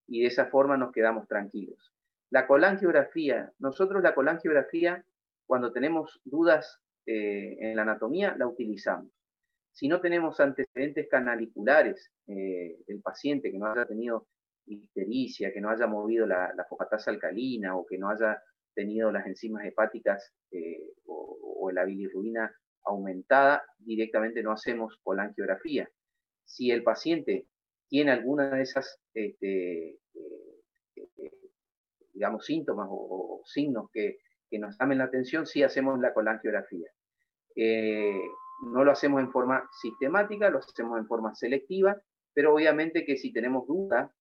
y 0.07 0.21
de 0.23 0.29
esa 0.29 0.47
forma 0.47 0.77
nos 0.77 0.93
quedamos 0.93 1.27
tranquilos. 1.27 1.93
La 2.31 2.47
colangiografía, 2.47 3.53
nosotros 3.59 4.03
la 4.03 4.15
colangiografía, 4.15 5.05
cuando 5.47 5.73
tenemos 5.73 6.21
dudas 6.25 6.81
eh, 7.07 7.57
en 7.61 7.77
la 7.77 7.83
anatomía, 7.83 8.35
la 8.37 8.47
utilizamos. 8.47 9.11
Si 9.73 9.89
no 9.89 10.01
tenemos 10.01 10.41
antecedentes 10.41 11.09
canaliculares 11.09 12.11
eh, 12.27 12.79
del 12.87 13.01
paciente 13.03 13.53
que 13.53 13.59
no 13.59 13.67
haya 13.67 13.85
tenido 13.85 14.27
ictericia, 14.67 15.53
que 15.53 15.61
no 15.61 15.71
haya 15.71 15.87
movido 15.87 16.27
la, 16.27 16.53
la 16.55 16.67
alcalina 17.07 17.77
o 17.77 17.87
que 17.87 17.99
no 17.99 18.09
haya 18.09 18.43
tenido 18.75 19.13
las 19.13 19.27
enzimas 19.27 19.65
hepáticas 19.65 20.33
eh, 20.51 20.93
o, 21.05 21.59
o, 21.61 21.71
la 21.71 21.85
bilirrubina 21.85 22.53
aumentada, 22.87 23.65
directamente 23.79 24.43
no 24.43 24.53
hacemos 24.53 24.99
colangiografía. 25.03 25.89
Si 26.45 26.71
el 26.71 26.83
paciente 26.83 27.47
tiene 27.89 28.13
alguna 28.13 28.51
de 28.51 28.63
esas, 28.63 29.01
este, 29.13 29.99
eh, 30.15 31.31
digamos, 32.13 32.45
síntomas 32.47 32.89
o, 32.91 33.43
signos 33.45 33.91
que, 33.93 34.19
nos 34.59 34.79
llamen 34.79 34.99
la 34.99 35.05
atención, 35.05 35.45
sí 35.45 35.63
hacemos 35.63 36.01
la 36.01 36.15
colangiografía. 36.15 36.89
Eh, 37.55 38.23
no 38.73 38.85
lo 38.85 38.93
hacemos 38.93 39.21
en 39.21 39.31
forma 39.31 39.69
sistemática, 39.83 40.49
lo 40.49 40.61
hacemos 40.61 40.99
en 40.99 41.07
forma 41.07 41.35
selectiva, 41.35 42.01
pero 42.33 42.55
obviamente 42.55 43.05
que 43.05 43.19
si 43.19 43.35
tenemos 43.35 43.67
duda 43.67 44.15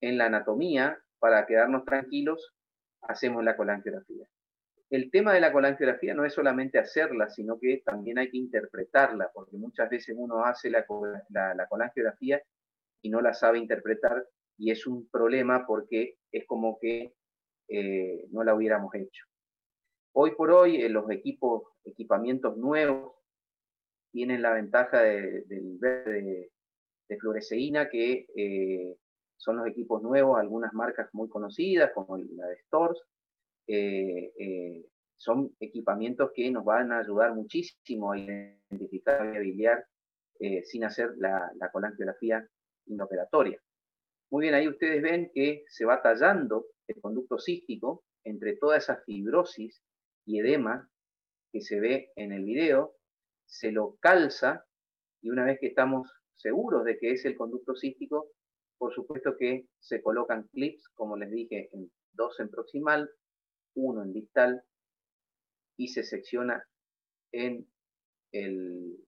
en 0.00 0.18
la 0.18 0.26
anatomía, 0.26 1.02
para 1.18 1.46
quedarnos 1.46 1.84
tranquilos, 1.84 2.54
hacemos 3.02 3.42
la 3.42 3.56
colangiografía. 3.56 4.26
El 4.92 5.10
tema 5.10 5.32
de 5.32 5.40
la 5.40 5.54
colangiografía 5.54 6.12
no 6.12 6.26
es 6.26 6.34
solamente 6.34 6.78
hacerla, 6.78 7.30
sino 7.30 7.58
que 7.58 7.82
también 7.82 8.18
hay 8.18 8.30
que 8.30 8.36
interpretarla, 8.36 9.30
porque 9.32 9.56
muchas 9.56 9.88
veces 9.88 10.14
uno 10.18 10.44
hace 10.44 10.68
la, 10.68 10.84
la, 11.30 11.66
colangiografía 11.66 12.42
y 13.00 13.08
no 13.08 13.22
la 13.22 13.32
sabe 13.32 13.58
interpretar, 13.58 14.22
y 14.58 14.70
es 14.70 14.86
un 14.86 15.08
problema 15.08 15.66
porque 15.66 16.18
es 16.30 16.44
como 16.46 16.78
que 16.78 17.14
eh, 17.68 18.26
no 18.32 18.44
la 18.44 18.54
hubiéramos 18.54 18.94
hecho. 18.94 19.24
Hoy 20.12 20.32
por 20.32 20.50
hoy, 20.50 20.86
los 20.90 21.10
equipos, 21.10 21.62
equipamientos 21.84 22.58
nuevos 22.58 23.14
tienen 24.10 24.42
la 24.42 24.52
ventaja 24.52 25.00
del 25.00 25.78
verde 25.80 26.50
de, 27.08 27.18
fluoresceína, 27.18 27.88
que 27.88 28.26
eh, 28.36 28.94
son 29.38 29.56
los 29.56 29.66
equipos 29.66 30.02
nuevos, 30.02 30.38
algunas 30.38 30.74
marcas 30.74 31.08
muy 31.14 31.30
conocidas, 31.30 31.92
como 31.94 32.18
la 32.18 32.46
de 32.46 32.58
Stores. 32.66 33.00
Eh, 33.66 34.32
eh, 34.38 34.86
son 35.16 35.54
equipamientos 35.60 36.32
que 36.34 36.50
nos 36.50 36.64
van 36.64 36.92
a 36.92 36.98
ayudar 36.98 37.34
muchísimo 37.34 38.12
a 38.12 38.18
identificar 38.18 39.34
y 39.34 39.36
a 39.36 39.40
biliar 39.40 39.86
sin 40.64 40.82
hacer 40.82 41.12
la, 41.18 41.52
la 41.54 41.70
colangiografía 41.70 42.44
inoperatoria. 42.86 43.62
Muy 44.28 44.42
bien, 44.42 44.54
ahí 44.54 44.66
ustedes 44.66 45.00
ven 45.00 45.30
que 45.32 45.62
se 45.68 45.84
va 45.84 46.02
tallando 46.02 46.66
el 46.88 47.00
conducto 47.00 47.38
cístico 47.38 48.02
entre 48.24 48.56
toda 48.56 48.76
esa 48.76 48.96
fibrosis 49.06 49.80
y 50.26 50.40
edema 50.40 50.90
que 51.52 51.60
se 51.60 51.78
ve 51.78 52.10
en 52.16 52.32
el 52.32 52.42
video 52.42 52.96
se 53.52 53.70
lo 53.70 53.96
calza 54.00 54.64
y 55.20 55.30
una 55.30 55.44
vez 55.44 55.58
que 55.60 55.68
estamos 55.68 56.10
seguros 56.34 56.84
de 56.84 56.98
que 56.98 57.12
es 57.12 57.24
el 57.26 57.36
conducto 57.36 57.76
cístico, 57.76 58.30
por 58.78 58.94
supuesto 58.94 59.36
que 59.36 59.66
se 59.78 60.02
colocan 60.02 60.48
clips, 60.48 60.88
como 60.94 61.16
les 61.16 61.30
dije, 61.30 61.68
en 61.72 61.92
dos 62.12 62.40
en 62.40 62.48
proximal, 62.48 63.10
uno 63.74 64.02
en 64.02 64.12
distal 64.12 64.62
y 65.76 65.88
se 65.88 66.02
secciona 66.02 66.64
en 67.32 67.66
el, 68.32 68.98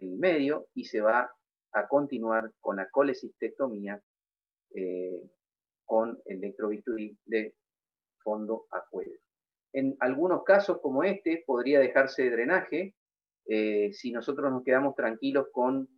medio 0.00 0.68
y 0.74 0.84
se 0.84 1.00
va 1.00 1.30
a 1.72 1.88
continuar 1.88 2.52
con 2.60 2.76
la 2.76 2.90
colecistectomía 2.90 4.02
eh, 4.74 5.22
con 5.86 6.20
electrobisturí 6.26 7.16
de 7.24 7.54
fondo 8.22 8.66
a 8.70 8.84
cuello. 8.90 9.18
En 9.72 9.96
algunos 10.00 10.44
casos 10.44 10.80
como 10.82 11.04
este 11.04 11.42
podría 11.46 11.80
dejarse 11.80 12.28
drenaje 12.28 12.94
eh, 13.46 13.92
si 13.94 14.12
nosotros 14.12 14.52
nos 14.52 14.62
quedamos 14.62 14.94
tranquilos 14.94 15.46
con 15.52 15.88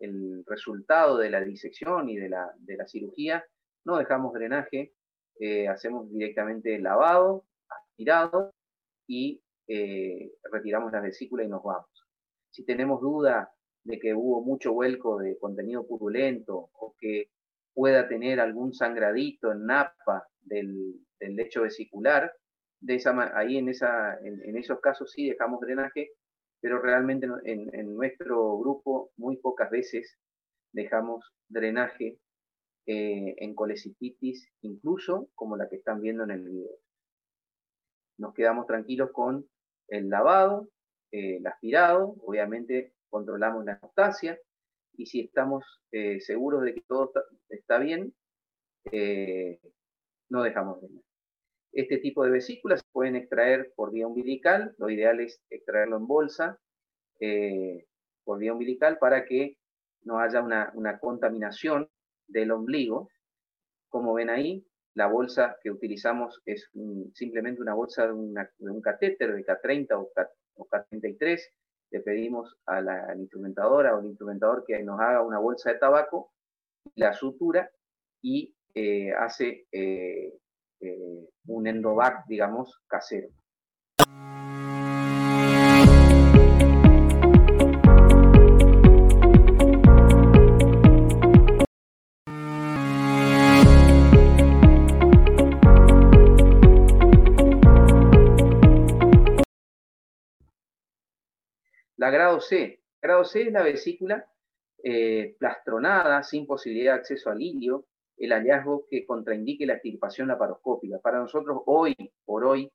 el 0.00 0.44
resultado 0.46 1.18
de 1.18 1.28
la 1.28 1.42
disección 1.42 2.08
y 2.08 2.16
de 2.16 2.30
la, 2.30 2.86
cirugía, 2.86 3.44
no 3.84 3.98
dejamos 3.98 4.32
drenaje, 4.32 4.94
eh, 5.40 5.68
hacemos 5.68 6.10
directamente 6.10 6.78
lavado, 6.78 7.44
aspirado 7.68 8.52
y 9.06 9.42
eh, 9.68 10.32
retiramos 10.50 10.92
la 10.92 11.00
vesícula 11.00 11.44
y 11.44 11.48
nos 11.48 11.62
vamos. 11.62 11.88
Si 12.50 12.64
tenemos 12.64 13.00
duda 13.00 13.52
de 13.84 13.98
que 13.98 14.14
hubo 14.14 14.42
mucho 14.44 14.72
vuelco 14.72 15.18
de 15.18 15.38
contenido 15.38 15.86
purulento 15.86 16.70
o 16.72 16.94
que 16.98 17.30
pueda 17.74 18.08
tener 18.08 18.40
algún 18.40 18.74
sangradito 18.74 19.50
en 19.52 19.66
napa 19.66 20.28
del, 20.40 21.00
lecho 21.20 21.62
vesicular, 21.62 22.32
de 22.80 22.96
esa, 22.96 23.38
ahí 23.38 23.56
en, 23.56 23.68
esos 23.68 24.80
casos 24.80 25.12
sí 25.12 25.28
dejamos 25.28 25.60
drenaje 25.60 26.10
pero 26.62 26.80
realmente 26.80 27.26
en, 27.44 27.94
nuestro 27.94 28.56
grupo 28.56 29.10
muy 29.16 29.36
pocas 29.36 29.68
veces 29.68 30.16
dejamos 30.72 31.34
drenaje 31.48 32.18
eh, 32.86 33.34
en 33.38 33.54
colecistitis, 33.54 34.48
incluso 34.62 35.28
como 35.34 35.56
la 35.56 35.68
que 35.68 35.76
están 35.76 36.00
viendo 36.00 36.24
en 36.24 36.30
el 36.32 36.42
video. 36.42 36.70
Nos 38.18 38.34
quedamos 38.34 38.66
tranquilos 38.66 39.10
con 39.12 39.46
el 39.88 40.08
lavado, 40.08 40.68
eh, 41.10 41.36
el 41.36 41.46
aspirado, 41.46 42.16
obviamente 42.24 42.94
controlamos 43.10 43.64
la 43.64 43.74
apostasia 43.74 44.38
y 44.94 45.06
si 45.06 45.20
estamos 45.20 45.64
eh, 45.90 46.20
seguros 46.20 46.62
de 46.62 46.74
que 46.74 46.82
todo 46.82 47.12
está 47.48 47.78
bien, 47.78 48.14
no 50.28 50.42
dejamos 50.42 50.80
drenaje. 50.80 51.12
Este 51.72 51.96
tipo 51.98 52.22
de 52.24 52.30
vesículas 52.30 52.80
se 52.80 52.86
pueden 52.92 53.16
extraer 53.16 53.72
por 53.74 53.92
vía 53.92 54.06
umbilical, 54.06 54.74
lo 54.76 54.90
ideal 54.90 55.20
es 55.20 55.40
extraerlo 55.48 55.96
en 55.96 56.06
bolsa 56.06 56.58
eh, 57.18 57.86
por 58.24 58.38
vía 58.38 58.52
umbilical 58.52 58.98
para 58.98 59.24
que 59.24 59.56
no 60.02 60.18
haya 60.18 60.42
una, 60.42 60.98
contaminación 61.00 61.88
del 62.26 62.50
ombligo. 62.50 63.08
Como 63.88 64.14
ven 64.14 64.30
ahí, 64.30 64.64
la 64.94 65.06
bolsa 65.06 65.56
que 65.62 65.70
utilizamos 65.70 66.40
es 66.44 66.68
simplemente 67.14 67.62
una 67.62 67.74
bolsa 67.74 68.06
de, 68.06 68.12
un 68.12 68.80
catéter 68.82 69.34
de 69.34 69.44
K30 69.44 70.08
o, 70.54 70.66
K, 70.68 70.86
33 70.90 71.50
Le 71.90 72.00
pedimos 72.00 72.56
a 72.66 72.80
la, 72.80 73.14
instrumentadora 73.16 73.94
o 73.94 74.00
al 74.00 74.06
instrumentador 74.06 74.64
que 74.66 74.82
nos 74.82 75.00
haga 75.00 75.22
una 75.22 75.38
bolsa 75.38 75.72
de 75.72 75.78
tabaco, 75.78 76.32
la 76.94 77.12
sutura 77.12 77.70
y 78.22 78.54
eh, 78.74 79.12
hace 79.12 79.66
eh, 79.72 80.32
eh, 80.80 81.28
un 81.46 81.66
endovac, 81.66 82.26
digamos, 82.26 82.80
casero. 82.86 83.28
La 102.02 102.10
grado 102.10 102.40
C. 102.40 102.82
Grado 103.00 103.24
C 103.24 103.42
es 103.42 103.52
la 103.52 103.62
vesícula 103.62 104.28
eh, 104.82 105.36
plastronada, 105.38 106.24
sin 106.24 106.48
posibilidad 106.48 106.94
de 106.94 106.98
acceso 106.98 107.30
al 107.30 107.40
ilio, 107.40 107.86
el 108.16 108.32
hallazgo 108.32 108.88
que 108.90 109.06
contraindique 109.06 109.66
la 109.66 109.74
extirpación 109.74 110.26
laparoscópica. 110.26 110.98
Para 110.98 111.20
nosotros 111.20 111.62
hoy, 111.64 111.94
por 112.24 112.44
hoy, 112.44 112.72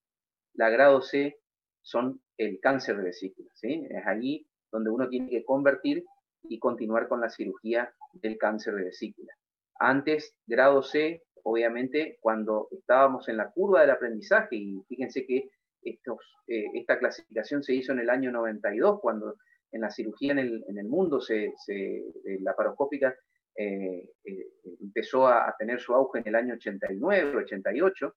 la 0.54 0.70
grado 0.70 1.02
C 1.02 1.42
son 1.82 2.22
el 2.38 2.62
cáncer 2.62 2.96
de 2.96 3.04
vesícula. 3.04 3.50
Es 3.62 4.08
allí 4.08 4.48
donde 4.72 4.92
uno 4.92 5.10
tiene 5.10 5.30
que 5.30 5.44
convertir 5.44 6.06
y 6.44 6.58
continuar 6.58 7.10
con 7.10 7.20
la 7.20 7.30
cirugía 7.30 7.94
del 8.14 8.38
cáncer 8.38 8.76
de 8.76 8.86
vesícula. 8.86 9.34
Antes, 9.78 10.38
grado 10.46 10.82
C, 10.84 11.26
obviamente, 11.44 12.18
cuando 12.22 12.70
estábamos 12.72 13.28
en 13.28 13.36
la 13.36 13.52
curva 13.52 13.82
del 13.82 13.90
aprendizaje, 13.90 14.56
y 14.56 14.82
fíjense 14.88 15.26
que 15.26 15.50
eh, 15.84 16.66
esta 16.74 17.00
clasificación 17.00 17.64
se 17.64 17.74
hizo 17.74 17.92
en 17.92 18.00
el 18.00 18.10
año 18.10 18.32
92, 18.32 19.00
cuando 19.02 19.36
en 19.72 19.82
la 19.82 19.90
cirugía 19.90 20.32
en 20.32 20.40
el, 20.40 20.88
mundo 20.88 21.20
se, 21.20 21.54
se, 21.66 22.04
laparoscópica 22.40 23.16
eh, 23.60 24.12
eh, 24.24 24.48
empezó 24.82 25.28
a, 25.28 25.54
tener 25.58 25.80
su 25.80 25.94
auge 25.96 26.20
en 26.20 26.28
el 26.28 26.36
año 26.36 26.54
89, 26.54 27.38
88, 27.38 28.16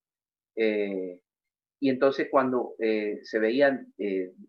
eh, 0.57 1.21
y 1.83 1.89
entonces 1.89 2.29
cuando 2.31 2.75
se 2.79 3.39
veían 3.39 3.91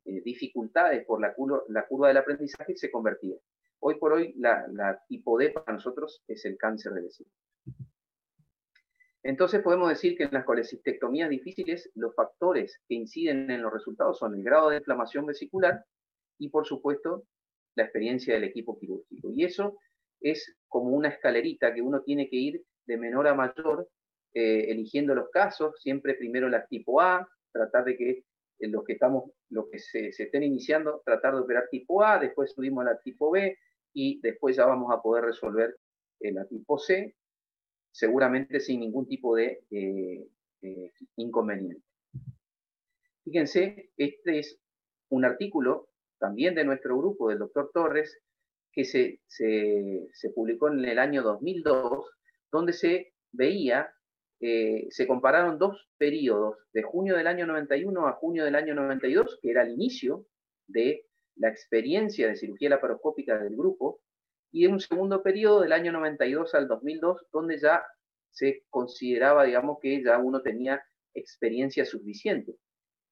dificultades 0.03 1.05
por 1.05 1.21
la, 1.21 1.33
la, 1.69 1.87
curva 1.87 2.09
del 2.09 2.17
aprendizaje, 2.17 2.75
se 2.75 2.91
convertía. 2.91 3.37
Hoy 3.79 3.95
por 3.99 4.11
hoy, 4.11 4.33
la, 4.37 5.01
tipo 5.07 5.37
D 5.37 5.51
para 5.51 5.71
nosotros 5.71 6.21
es 6.27 6.43
el 6.43 6.57
cáncer 6.57 6.91
de 6.91 7.03
vesícula. 7.03 7.33
Entonces 9.23 9.61
podemos 9.61 9.89
decir 9.89 10.17
que 10.17 10.23
en 10.23 10.33
las 10.33 10.45
colecistectomías 10.45 11.29
difíciles 11.29 11.91
los 11.95 12.15
factores 12.15 12.81
que 12.87 12.95
inciden 12.95 13.51
en 13.51 13.61
los 13.61 13.71
resultados 13.71 14.17
son 14.17 14.35
el 14.35 14.43
grado 14.43 14.69
de 14.69 14.77
inflamación 14.77 15.25
vesicular 15.25 15.85
y 16.39 16.49
por 16.49 16.65
supuesto 16.65 17.23
la 17.75 17.83
experiencia 17.83 18.33
del 18.33 18.45
equipo 18.45 18.77
quirúrgico. 18.79 19.31
Y 19.33 19.43
eso 19.43 19.77
es 20.19 20.55
como 20.67 20.89
una 20.89 21.09
escalerita 21.09 21.73
que 21.73 21.81
uno 21.81 22.01
tiene 22.01 22.29
que 22.29 22.35
ir 22.35 22.63
de 22.87 22.97
menor 22.97 23.27
a 23.27 23.35
mayor, 23.35 23.87
eh, 24.33 24.65
eligiendo 24.69 25.13
los 25.13 25.29
casos, 25.29 25.79
siempre 25.79 26.15
primero 26.15 26.49
las 26.49 26.67
tipo 26.67 26.99
A, 26.99 27.27
tratar 27.51 27.85
de 27.85 27.97
que 27.97 28.23
los 28.59 28.83
que 28.83 28.93
estamos, 28.93 29.31
los 29.49 29.67
que 29.69 29.79
se, 29.79 30.09
estén 30.09 30.43
iniciando, 30.43 31.01
tratar 31.05 31.35
de 31.35 31.41
operar 31.41 31.67
tipo 31.69 32.03
A, 32.03 32.19
después 32.19 32.53
subimos 32.53 32.85
a 32.85 32.91
la 32.91 32.99
tipo 32.99 33.31
B 33.31 33.57
y 33.93 34.19
después 34.21 34.55
ya 34.55 34.65
vamos 34.65 34.91
a 34.91 35.01
poder 35.01 35.25
resolver 35.25 35.75
la 36.19 36.45
tipo 36.45 36.77
C, 36.77 37.15
seguramente 37.91 38.59
sin 38.59 38.79
ningún 38.79 39.07
tipo 39.07 39.35
de 39.35 39.63
inconveniente. 41.17 41.83
Fíjense, 43.23 43.91
este 43.97 44.39
es 44.39 44.59
un 45.09 45.25
artículo 45.25 45.89
también 46.19 46.55
de 46.55 46.63
nuestro 46.63 46.97
grupo, 46.97 47.29
del 47.29 47.39
doctor 47.39 47.71
Torres, 47.73 48.19
que 48.71 48.85
se, 48.85 49.19
se, 49.27 50.29
publicó 50.33 50.69
en 50.69 50.85
el 50.85 50.99
año 50.99 51.23
2002, 51.23 52.05
donde 52.51 52.73
se 52.73 53.13
veía 53.31 53.91
eh, 54.43 54.87
se 54.89 55.05
compararon 55.05 55.59
dos 55.59 55.87
periodos, 55.97 56.57
de 56.73 56.81
junio 56.81 57.15
del 57.15 57.27
año 57.27 57.45
91 57.45 58.07
a 58.07 58.13
junio 58.13 58.43
del 58.43 58.55
año 58.55 58.73
92, 58.73 59.37
que 59.39 59.51
era 59.51 59.61
el 59.61 59.73
inicio 59.73 60.25
de 60.65 61.05
la 61.35 61.49
experiencia 61.49 62.27
de 62.27 62.35
cirugía 62.35 62.69
laparoscópica 62.69 63.37
del 63.37 63.55
grupo, 63.55 64.01
y 64.51 64.65
en 64.65 64.73
un 64.73 64.79
segundo 64.79 65.23
periodo 65.23 65.61
del 65.61 65.71
año 65.71 65.91
92 65.91 66.53
al 66.55 66.67
2002, 66.67 67.27
donde 67.31 67.59
ya 67.59 67.83
se 68.31 68.63
consideraba, 68.69 69.45
digamos, 69.45 69.77
que 69.81 70.03
ya 70.03 70.17
uno 70.17 70.41
tenía 70.41 70.81
experiencia 71.13 71.85
suficiente. 71.85 72.55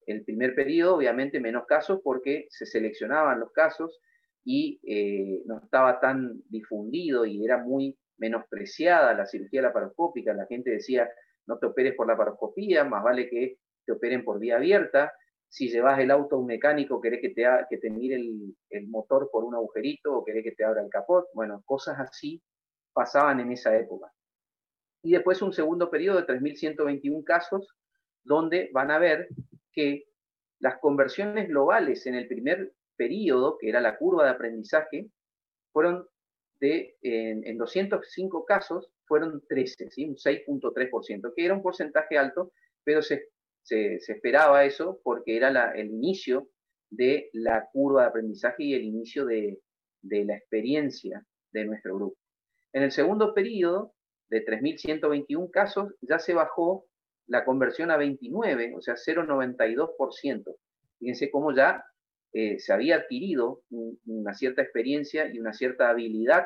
El 0.05 0.23
primer 0.23 0.55
periodo, 0.55 0.95
obviamente, 0.95 1.39
menos 1.39 1.65
casos 1.65 1.99
porque 2.03 2.47
se 2.49 2.65
seleccionaban 2.65 3.39
los 3.39 3.51
casos 3.51 3.99
y 4.43 4.79
eh, 4.83 5.43
no 5.45 5.59
estaba 5.59 5.99
tan 5.99 6.41
difundido 6.49 7.25
y 7.25 7.45
era 7.45 7.57
muy 7.57 7.97
menospreciada 8.17 9.13
la 9.13 9.25
cirugía 9.25 9.61
laparoscópica. 9.61 10.33
La 10.33 10.45
gente 10.47 10.71
decía, 10.71 11.09
no 11.45 11.57
te 11.57 11.67
operes 11.67 11.95
por 11.95 12.07
la 12.07 12.13
laparoscopía, 12.13 12.83
más 12.83 13.03
vale 13.03 13.29
que 13.29 13.57
te 13.85 13.91
operen 13.91 14.23
por 14.23 14.39
vía 14.39 14.57
abierta. 14.57 15.11
Si 15.49 15.69
llevas 15.69 15.99
el 15.99 16.11
auto 16.11 16.35
a 16.35 16.39
un 16.39 16.45
mecánico, 16.45 17.01
querés 17.01 17.21
que 17.21 17.29
te, 17.29 17.43
que 17.69 17.77
te 17.77 17.89
mire 17.89 18.15
el, 18.15 18.55
el 18.69 18.87
motor 18.87 19.29
por 19.31 19.43
un 19.43 19.55
agujerito 19.55 20.15
o 20.15 20.23
querés 20.23 20.43
que 20.43 20.51
te 20.51 20.63
abra 20.63 20.83
el 20.83 20.89
capot. 20.89 21.25
Bueno, 21.33 21.63
cosas 21.65 21.99
así 21.99 22.41
pasaban 22.93 23.39
en 23.39 23.51
esa 23.51 23.75
época. 23.75 24.11
Y 25.01 25.11
después 25.11 25.41
un 25.41 25.53
segundo 25.53 25.89
periodo 25.89 26.21
de 26.21 26.27
3.121 26.27 27.23
casos, 27.23 27.67
donde 28.23 28.69
van 28.73 28.91
a 28.91 28.99
ver 28.99 29.29
que 29.71 30.03
las 30.59 30.77
conversiones 30.79 31.47
globales 31.47 32.05
en 32.05 32.15
el 32.15 32.27
primer 32.27 32.73
periodo, 32.97 33.57
que 33.57 33.69
era 33.69 33.79
la 33.79 33.97
curva 33.97 34.25
de 34.25 34.31
aprendizaje, 34.31 35.09
fueron 35.71 36.07
de, 36.59 36.97
en, 37.01 37.57
205 37.57 38.43
casos, 38.45 38.91
fueron 39.05 39.41
13, 39.47 39.89
¿sí? 39.89 40.05
un 40.05 40.15
6.3%, 40.15 41.33
que 41.33 41.45
era 41.45 41.53
un 41.53 41.61
porcentaje 41.61 42.17
alto, 42.17 42.51
pero 42.83 43.01
se, 43.01 43.29
se, 43.63 43.95
esperaba 43.95 44.65
eso 44.65 44.99
porque 45.03 45.37
era 45.37 45.71
el 45.71 45.87
inicio 45.87 46.49
de 46.89 47.29
la 47.33 47.67
curva 47.71 48.03
de 48.03 48.07
aprendizaje 48.07 48.63
y 48.63 48.73
el 48.73 48.83
inicio 48.83 49.25
de, 49.25 49.59
la 50.01 50.35
experiencia 50.35 51.25
de 51.51 51.65
nuestro 51.65 51.95
grupo. 51.95 52.17
En 52.73 52.83
el 52.83 52.91
segundo 52.91 53.33
periodo, 53.33 53.93
de 54.29 54.45
3.121 54.45 55.49
casos, 55.51 55.93
ya 56.01 56.19
se 56.19 56.33
bajó 56.33 56.85
la 57.27 57.45
conversión 57.45 57.91
a 57.91 57.97
29, 57.97 58.73
o 58.75 58.81
sea, 58.81 58.95
0,92%. 58.95 60.55
Fíjense 60.99 61.31
cómo 61.31 61.55
ya 61.55 61.83
eh, 62.33 62.59
se 62.59 62.73
había 62.73 62.97
adquirido 62.97 63.63
una 64.05 64.33
cierta 64.33 64.61
experiencia 64.61 65.27
y 65.31 65.39
una 65.39 65.53
cierta 65.53 65.89
habilidad 65.89 66.45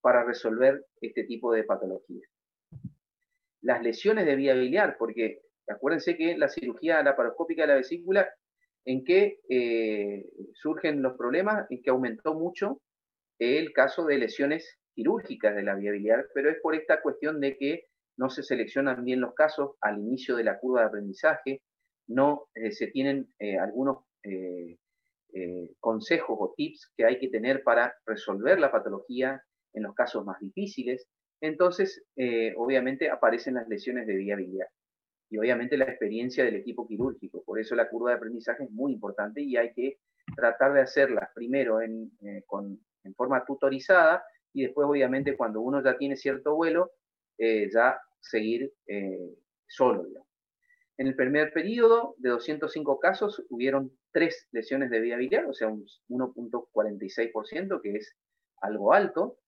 para 0.00 0.24
resolver 0.24 0.86
este 1.00 1.24
tipo 1.24 1.52
de 1.52 1.64
patologías. 1.64 2.28
Las 3.60 3.82
lesiones 3.82 4.26
de 4.26 4.36
vía 4.36 4.54
biliar, 4.54 4.96
porque 4.98 5.42
acuérdense 5.70 6.16
que 6.16 6.36
la 6.36 6.48
cirugía 6.48 7.02
laparoscópica 7.02 7.62
de 7.62 7.68
la 7.68 7.74
vesícula, 7.74 8.28
en 8.84 9.04
que 9.04 9.40
eh, 9.48 10.26
surgen 10.54 11.02
los 11.02 11.16
problemas, 11.16 11.66
en 11.70 11.82
que 11.82 11.90
aumentó 11.90 12.34
mucho 12.34 12.80
el 13.38 13.72
caso 13.72 14.04
de 14.04 14.18
lesiones 14.18 14.78
quirúrgicas 14.94 15.54
de 15.54 15.62
la 15.62 15.74
vía 15.74 15.92
biliar, 15.92 16.26
pero 16.34 16.50
es 16.50 16.58
por 16.62 16.74
esta 16.74 17.00
cuestión 17.02 17.40
de 17.40 17.56
que 17.56 17.86
no 18.16 18.30
se 18.30 18.42
seleccionan 18.42 19.04
bien 19.04 19.20
los 19.20 19.34
casos 19.34 19.72
al 19.80 19.98
inicio 19.98 20.36
de 20.36 20.44
la 20.44 20.58
curva 20.58 20.80
de 20.80 20.86
aprendizaje, 20.88 21.62
no 22.06 22.48
eh, 22.54 22.72
se 22.72 22.88
tienen 22.88 23.32
algunos 23.60 24.04
eh, 24.24 24.76
consejos 25.78 26.36
o 26.40 26.54
tips 26.56 26.92
que 26.96 27.04
hay 27.04 27.18
que 27.20 27.28
tener 27.28 27.62
para 27.62 27.94
resolver 28.04 28.58
la 28.58 28.72
patología 28.72 29.42
en 29.72 29.84
los 29.84 29.94
casos 29.94 30.24
más 30.24 30.40
difíciles. 30.40 31.06
Entonces, 31.40 32.04
obviamente 32.56 33.08
aparecen 33.08 33.54
las 33.54 33.68
lesiones 33.68 34.06
de 34.08 34.16
viabilidad 34.16 34.66
y 35.30 35.38
obviamente 35.38 35.76
la 35.76 35.84
experiencia 35.84 36.44
del 36.44 36.56
equipo 36.56 36.86
quirúrgico. 36.86 37.42
Por 37.44 37.58
eso 37.58 37.74
la 37.74 37.88
curva 37.88 38.10
de 38.10 38.16
aprendizaje 38.16 38.64
es 38.64 38.70
muy 38.70 38.92
importante 38.92 39.40
y 39.40 39.56
hay 39.56 39.72
que 39.72 39.98
tratar 40.36 40.72
de 40.72 40.82
hacerla 40.82 41.30
primero 41.34 41.80
en, 41.80 42.10
eh, 42.22 42.44
en 43.04 43.14
forma 43.14 43.44
tutorizada 43.44 44.22
y 44.52 44.62
después, 44.62 44.86
obviamente, 44.88 45.36
cuando 45.36 45.60
uno 45.60 45.82
ya 45.82 45.96
tiene 45.96 46.16
cierto 46.16 46.56
vuelo, 46.56 46.90
ya 47.38 47.98
seguir 48.20 48.70
solo. 49.66 50.04
En 51.00 51.06
el 51.06 51.16
primer 51.16 51.50
periodo, 51.54 52.14
de 52.18 52.28
205 52.28 52.98
casos, 52.98 53.42
hubieron 53.48 53.90
tres 54.12 54.46
lesiones 54.52 54.90
de 54.90 55.00
vía 55.00 55.16
biliar, 55.16 55.46
o 55.46 55.54
sea, 55.54 55.68
un 55.68 55.86
1.46%, 56.10 57.80
que 57.80 57.96
es 57.96 58.14
algo 58.60 58.92
alto. 58.92 59.38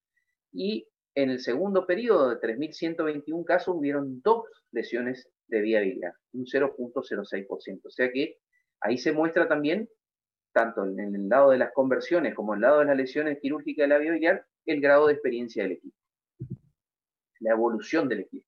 Y 0.51 0.87
en 1.15 1.29
el 1.29 1.39
segundo 1.39 1.85
periodo, 1.85 2.29
de 2.29 2.39
3.121 2.39 3.45
casos, 3.45 3.75
hubieron 3.75 4.21
dos 4.21 4.45
lesiones 4.71 5.29
de 5.47 5.61
vía 5.61 5.81
biliar, 5.81 6.13
un 6.33 6.45
0.06%. 6.45 7.81
O 7.83 7.89
sea 7.89 8.11
que 8.11 8.37
ahí 8.81 8.97
se 8.97 9.11
muestra 9.11 9.47
también, 9.47 9.89
tanto 10.53 10.83
en 10.85 10.99
el 10.99 11.29
lado 11.29 11.51
de 11.51 11.57
las 11.57 11.71
conversiones 11.73 12.33
como 12.33 12.53
en 12.53 12.57
el 12.57 12.61
lado 12.61 12.79
de 12.79 12.85
las 12.85 12.97
lesiones 12.97 13.39
quirúrgicas 13.39 13.83
de 13.83 13.87
la 13.87 13.97
vía 13.97 14.11
biliar, 14.11 14.45
el 14.65 14.81
grado 14.81 15.07
de 15.07 15.13
experiencia 15.13 15.63
del 15.63 15.73
equipo, 15.73 15.97
la 17.39 17.51
evolución 17.51 18.09
del 18.09 18.21
equipo. 18.21 18.47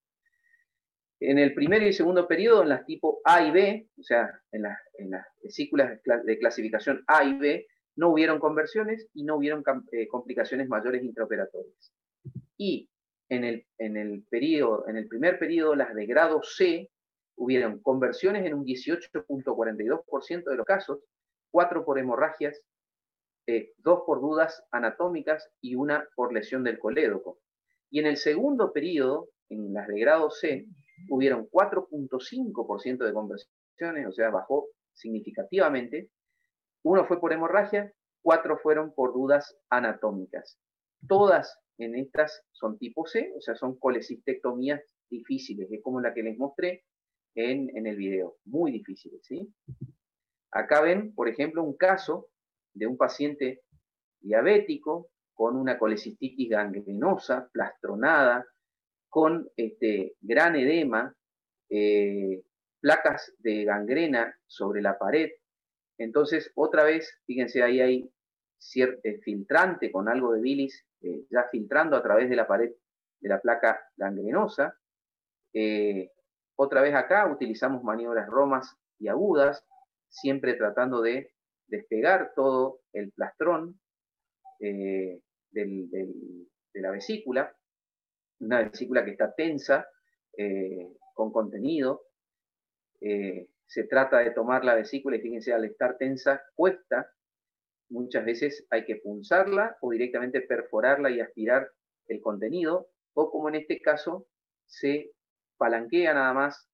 En 1.20 1.40
el 1.40 1.54
primer 1.54 1.82
y 1.84 1.94
segundo 1.94 2.28
periodo, 2.28 2.64
en 2.64 2.70
las 2.70 2.86
tipo 2.86 3.22
A 3.24 3.46
y 3.46 3.52
B, 3.52 3.90
o 3.98 4.04
sea, 4.04 4.30
en, 4.52 4.64
las 4.64 5.26
vesículas 5.42 6.00
de 6.04 6.40
clasificación 6.40 7.04
A 7.08 7.24
y 7.24 7.38
B, 7.38 7.68
no 7.96 8.10
hubieron 8.10 8.40
conversiones 8.40 9.08
y 9.14 9.24
no 9.24 9.38
hubieron 9.38 9.64
eh, 9.92 10.08
complicaciones 10.08 10.68
mayores 10.68 11.04
intraoperatorias. 11.04 11.95
Y 12.58 12.90
en 13.30 13.44
el, 13.44 13.66
en, 13.78 13.98
el 13.98 14.24
periodo, 14.30 14.88
en 14.88 14.98
el 14.98 15.08
primer 15.08 15.40
periodo, 15.40 15.76
las 15.76 15.94
de 15.94 16.06
grado 16.06 16.42
C, 16.44 16.90
hubieron 17.36 17.82
conversiones 17.82 18.46
en 18.46 18.54
un 18.54 18.66
18.42% 18.66 20.44
de 20.44 20.56
los 20.56 20.66
casos, 20.66 21.00
4 21.52 21.86
por 21.86 22.00
hemorragias, 22.00 22.62
eh, 23.48 23.74
2 23.78 24.04
por 24.06 24.22
dudas 24.22 24.64
anatómicas 24.72 25.50
y 25.62 25.76
una 25.76 26.08
por 26.16 26.34
lesión 26.34 26.64
del 26.64 26.80
colédoco. 26.80 27.40
Y 27.90 28.00
en 28.00 28.08
el 28.08 28.18
segundo 28.18 28.72
periodo, 28.72 29.30
en 29.50 29.74
las 29.74 29.88
de 29.88 30.00
grado 30.00 30.32
C, 30.32 30.66
hubieron 31.10 31.48
4.5% 31.50 33.06
de 33.06 33.14
conversiones, 33.14 34.08
o 34.08 34.12
sea, 34.12 34.30
bajó 34.30 34.68
significativamente. 34.94 36.10
Uno 36.84 37.06
fue 37.06 37.20
por 37.20 37.34
hemorragia, 37.34 37.92
cuatro 38.22 38.58
fueron 38.58 38.94
por 38.94 39.14
dudas 39.14 39.56
anatómicas. 39.70 40.58
Todas 41.08 41.60
en 41.78 41.96
estas 41.96 42.44
son 42.52 42.78
tipo 42.78 43.06
C, 43.06 43.34
o 43.38 43.42
sea, 43.42 43.56
son 43.56 43.78
colecistectomías 43.78 44.82
difíciles, 45.10 45.72
es 45.72 45.82
como 45.82 46.02
la 46.02 46.14
que 46.14 46.24
les 46.24 46.38
mostré 46.38 46.84
en, 47.36 47.70
en 47.76 47.88
el 47.88 47.98
video, 47.98 48.38
muy 48.46 48.72
difíciles, 48.72 49.26
¿sí? 49.26 49.54
Acá 50.52 50.82
ven, 50.82 51.14
por 51.14 51.28
ejemplo, 51.28 51.64
un 51.64 51.76
caso 51.76 52.30
de 52.74 52.88
un 52.88 52.98
paciente 52.98 53.62
diabético 54.22 55.10
con 55.34 55.58
una 55.58 55.78
colecistitis 55.78 56.50
gangrenosa, 56.50 57.50
plastronada, 57.52 58.46
con 59.10 59.50
este, 59.56 60.16
gran 60.22 60.56
edema, 60.56 61.16
eh, 61.70 62.42
placas 62.80 63.34
de 63.40 63.66
gangrena 63.66 64.38
sobre 64.46 64.82
la 64.82 64.98
pared. 64.98 65.30
Entonces, 65.98 66.52
otra 66.56 66.84
vez, 66.84 67.22
fíjense, 67.26 67.64
ahí 67.64 67.82
hay 67.82 68.10
eh, 68.76 69.20
filtrante 69.24 69.92
con 69.92 70.10
algo 70.10 70.34
de 70.34 70.42
bilis 70.42 70.86
eh, 71.06 71.26
ya 71.30 71.48
filtrando 71.52 71.96
a 71.96 72.04
través 72.04 72.30
de 72.30 72.36
la 72.36 72.48
pared 72.48 72.72
de 73.20 73.30
la 73.30 73.40
placa 73.40 73.80
gangrenosa. 73.96 74.78
otra 76.58 76.82
vez 76.82 76.94
acá 76.96 77.28
utilizamos 77.28 77.84
maniobras 77.84 78.28
romas 78.28 78.76
y 79.00 79.08
agudas, 79.08 79.66
siempre 80.10 80.56
tratando 80.56 81.02
de 81.02 81.34
despegar 81.68 82.34
todo 82.36 82.82
el 82.94 83.12
plastrón 83.12 83.80
de 84.60 85.22
la 86.74 86.92
vesícula 86.92 87.56
una 88.40 88.64
vesícula 88.64 89.04
que 89.04 89.12
está 89.12 89.34
tensa, 89.34 89.88
eh, 90.38 90.90
con 91.14 91.32
contenido. 91.32 92.04
Eh, 93.02 93.48
se 93.66 93.84
trata 93.86 94.20
de 94.20 94.32
tomar 94.32 94.64
la 94.64 94.76
vesícula 94.76 95.18
y 95.18 95.22
fíjense, 95.22 95.54
al 95.54 95.66
estar 95.66 95.98
tensa, 95.98 96.44
cuesta. 96.54 97.12
Muchas 97.90 98.26
veces 98.26 98.66
hay 98.70 98.86
que 98.86 98.98
punzarla 98.98 99.78
o 99.82 99.92
directamente 99.92 100.42
perforarla 100.42 101.12
y 101.12 101.20
aspirar 101.20 101.70
el 102.08 102.22
contenido, 102.22 102.90
o 103.14 103.32
como 103.32 103.50
en 103.50 103.56
este 103.56 103.80
caso, 103.80 104.28
se 104.66 105.12
palanquea 105.58 106.14
nada 106.14 106.34
más 106.34 106.70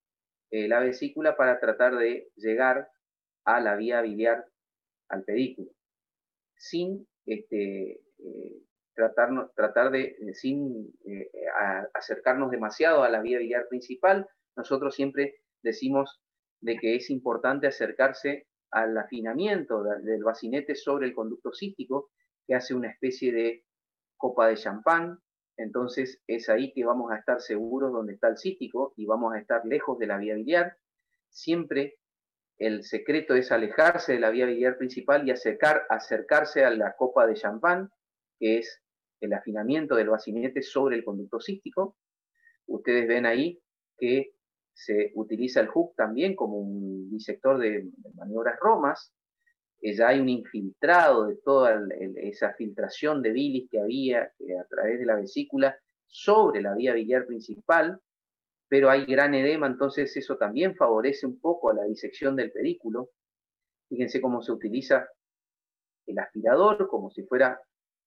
eh, 0.51 0.67
la 0.67 0.79
vesícula 0.79 1.35
para 1.35 1.59
tratar 1.59 1.95
de 1.97 2.29
llegar 2.35 2.89
a 3.45 3.59
la 3.59 3.75
vía 3.75 4.01
biliar 4.01 4.45
al 5.09 5.23
pedículo, 5.23 5.71
sin 6.55 7.07
este, 7.25 8.01
tratar, 8.93 9.91
de, 9.91 10.03
eh, 10.03 10.33
sin 10.33 10.93
eh, 11.05 11.29
acercarnos 11.93 12.51
demasiado 12.51 13.03
a 13.03 13.09
la 13.09 13.21
vía 13.21 13.39
biliar 13.39 13.67
principal, 13.69 14.27
nosotros 14.55 14.95
siempre 14.95 15.35
decimos 15.63 16.21
de 16.61 16.77
que 16.77 16.95
es 16.95 17.09
importante 17.09 17.67
acercarse 17.67 18.47
al 18.71 18.97
afinamiento 18.97 19.83
del 19.83 20.23
bacinete 20.23 20.75
sobre 20.75 21.07
el 21.07 21.13
conducto 21.13 21.53
cístico, 21.53 22.11
que 22.47 22.55
hace 22.55 22.73
una 22.73 22.89
especie 22.89 23.31
de 23.31 23.65
copa 24.17 24.47
de 24.47 24.55
champán, 24.55 25.19
entonces 25.57 26.21
es 26.27 26.49
ahí 26.49 26.73
que 26.73 26.85
vamos 26.85 27.11
a 27.11 27.17
estar 27.17 27.41
seguros 27.41 27.91
donde 27.91 28.13
está 28.13 28.29
el 28.29 28.37
cístico 28.37 28.93
y 28.97 29.05
vamos 29.05 29.33
a 29.33 29.39
estar 29.39 29.65
lejos 29.65 29.97
de 29.99 30.07
la 30.07 30.17
vía 30.17 30.35
biliar. 30.35 30.77
Siempre 31.29 31.97
el 32.57 32.83
secreto 32.83 33.35
es 33.35 33.51
alejarse 33.51 34.13
de 34.13 34.19
la 34.19 34.29
vía 34.29 34.45
biliar 34.45 34.77
principal 34.77 35.27
y 35.27 35.31
acercar, 35.31 35.83
acercarse 35.89 36.63
a 36.63 36.71
la 36.71 36.95
copa 36.95 37.27
de 37.27 37.35
champán, 37.35 37.89
que 38.39 38.59
es 38.59 38.81
el 39.19 39.33
afinamiento 39.33 39.95
del 39.95 40.09
bacinete 40.09 40.61
sobre 40.61 40.95
el 40.95 41.03
conducto 41.03 41.39
cístico. 41.39 41.95
Ustedes 42.67 43.07
ven 43.07 43.25
ahí 43.25 43.61
que 43.97 44.33
se 44.73 45.11
utiliza 45.15 45.61
el 45.61 45.67
hook 45.67 45.95
también 45.95 46.35
como 46.35 46.57
un 46.57 47.09
disector 47.09 47.59
de, 47.59 47.89
maniobras 48.15 48.59
romas. 48.59 49.13
Ya 49.81 50.09
hay 50.09 50.19
un 50.19 50.29
infiltrado 50.29 51.27
de 51.27 51.37
toda 51.37 51.81
esa 52.17 52.53
filtración 52.53 53.21
de 53.21 53.31
bilis 53.31 53.69
que 53.69 53.79
había 53.79 54.23
a 54.23 54.67
través 54.69 54.99
de 54.99 55.05
la 55.05 55.15
vesícula 55.15 55.75
sobre 56.05 56.61
la 56.61 56.75
vía 56.75 56.93
biliar 56.93 57.25
principal 57.25 57.99
pero 58.71 58.89
hay 58.89 59.03
gran 59.03 59.35
edema, 59.35 59.67
entonces 59.67 60.15
eso 60.15 60.37
también 60.37 60.77
favorece 60.77 61.27
un 61.27 61.41
poco 61.41 61.69
a 61.69 61.73
la 61.73 61.83
disección 61.83 62.37
del 62.37 62.53
pedículo. 62.53 63.09
Fíjense 63.89 64.21
cómo 64.21 64.41
se 64.41 64.53
utiliza 64.53 65.09
el 66.05 66.17
aspirador 66.17 66.87
como 66.87 67.11
si 67.11 67.23
fuera 67.23 67.59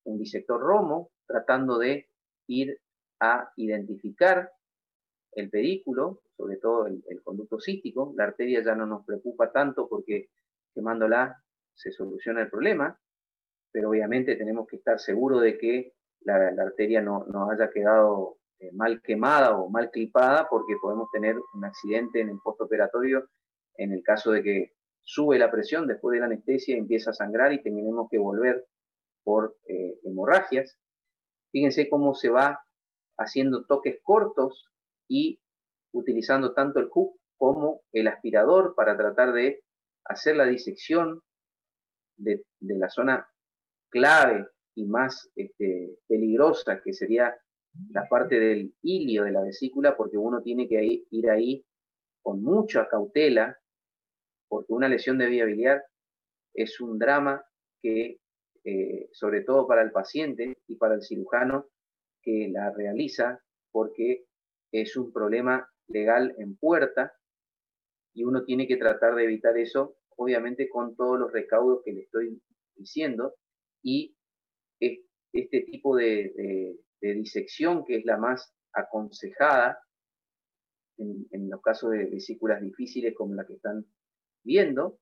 un 0.04 0.16
disector 0.16 0.58
romo, 0.58 1.10
tratando 1.26 1.76
de 1.76 2.08
ir 2.46 2.80
a 3.20 3.52
identificar 3.56 4.50
el 5.32 5.50
pedículo, 5.50 6.22
sobre 6.36 6.56
todo 6.56 6.86
el, 6.86 7.22
conducto 7.22 7.60
cístico. 7.60 8.12
La 8.16 8.24
arteria 8.24 8.62
ya 8.62 8.74
no 8.74 8.86
nos 8.86 9.04
preocupa 9.04 9.52
tanto 9.52 9.88
porque 9.88 10.28
quemándola 10.74 11.42
se 11.74 11.92
soluciona 11.92 12.42
el 12.42 12.50
problema, 12.50 12.98
pero 13.72 13.90
obviamente 13.90 14.36
tenemos 14.36 14.66
que 14.66 14.76
estar 14.76 14.98
seguros 14.98 15.42
de 15.42 15.58
que 15.58 15.94
la, 16.20 16.48
arteria 16.62 17.00
no, 17.00 17.24
no 17.26 17.50
haya 17.50 17.70
quedado 17.70 18.38
eh, 18.58 18.70
mal 18.72 19.02
quemada 19.02 19.56
o 19.56 19.68
mal 19.68 19.90
clipada 19.90 20.48
porque 20.48 20.74
podemos 20.80 21.10
tener 21.10 21.36
un 21.54 21.64
accidente 21.64 22.20
en 22.20 22.30
el 22.30 22.38
postoperatorio 22.42 23.28
en 23.76 23.92
el 23.92 24.02
caso 24.02 24.30
de 24.30 24.42
que 24.42 24.72
sube 25.02 25.38
la 25.38 25.50
presión 25.50 25.86
después 25.86 26.14
de 26.14 26.20
la 26.20 26.26
anestesia, 26.26 26.76
empieza 26.76 27.10
a 27.10 27.14
sangrar 27.14 27.52
y 27.52 27.62
tenemos 27.62 28.08
que 28.10 28.18
volver 28.18 28.66
por 29.22 29.56
eh, 29.68 29.98
hemorragias. 30.04 30.78
Fíjense 31.50 31.88
cómo 31.88 32.14
se 32.14 32.30
va 32.30 32.60
haciendo 33.18 33.64
toques 33.66 34.00
cortos 34.02 34.70
y 35.08 35.40
utilizando 35.94 36.52
tanto 36.52 36.80
el 36.80 36.88
hook 36.88 37.18
como 37.36 37.82
el 37.92 38.08
aspirador 38.08 38.74
para 38.74 38.96
tratar 38.96 39.32
de 39.32 39.62
hacer 40.04 40.36
la 40.36 40.44
disección 40.44 41.22
de, 42.16 42.44
la 42.60 42.88
zona 42.88 43.26
clave 43.90 44.46
y 44.74 44.84
más 44.84 45.30
este, 45.34 45.98
peligrosa 46.06 46.80
que 46.82 46.92
sería 46.92 47.34
la 47.90 48.06
parte 48.08 48.38
del 48.38 48.74
hilio 48.82 49.24
de 49.24 49.32
la 49.32 49.42
vesícula 49.42 49.96
porque 49.96 50.16
uno 50.16 50.42
tiene 50.42 50.68
que 50.68 51.04
ir 51.10 51.30
ahí 51.30 51.64
con 52.22 52.42
mucha 52.42 52.86
cautela 52.88 53.58
porque 54.48 54.72
una 54.72 54.88
lesión 54.88 55.18
de 55.18 55.26
vía 55.26 55.44
biliar 55.44 55.84
es 56.54 56.80
un 56.80 56.98
drama 56.98 57.44
que, 57.82 58.20
eh, 58.64 59.08
sobre 59.12 59.42
todo 59.42 59.66
para 59.66 59.82
el 59.82 59.90
paciente 59.90 60.56
y 60.66 60.76
para 60.76 60.94
el 60.94 61.02
cirujano 61.02 61.66
que 62.22 62.48
la 62.50 62.70
realiza, 62.70 63.42
porque 63.70 64.24
es 64.72 64.96
un 64.96 65.12
problema 65.12 65.68
legal 65.88 66.34
en 66.38 66.56
puerta 66.56 67.12
y 68.14 68.24
uno 68.24 68.44
tiene 68.44 68.66
que 68.66 68.76
tratar 68.76 69.14
de 69.14 69.24
evitar 69.24 69.56
eso, 69.58 69.96
obviamente 70.16 70.68
con 70.68 70.94
todos 70.96 71.18
los 71.18 71.32
recaudos 71.32 71.82
que 71.84 71.92
le 71.92 72.02
estoy 72.02 72.40
diciendo, 72.76 73.34
y 73.82 74.16
este 74.80 75.60
tipo 75.62 75.96
de, 75.96 76.78
disección, 77.00 77.84
que 77.84 77.96
es 77.96 78.04
la 78.06 78.16
más 78.16 78.54
aconsejada 78.72 79.78
en, 80.96 81.50
los 81.50 81.60
casos 81.60 81.90
de 81.90 82.06
vesículas 82.06 82.62
difíciles 82.62 83.14
como 83.14 83.34
la 83.34 83.44
que 83.44 83.54
están 83.54 83.84
viendo, 84.42 84.98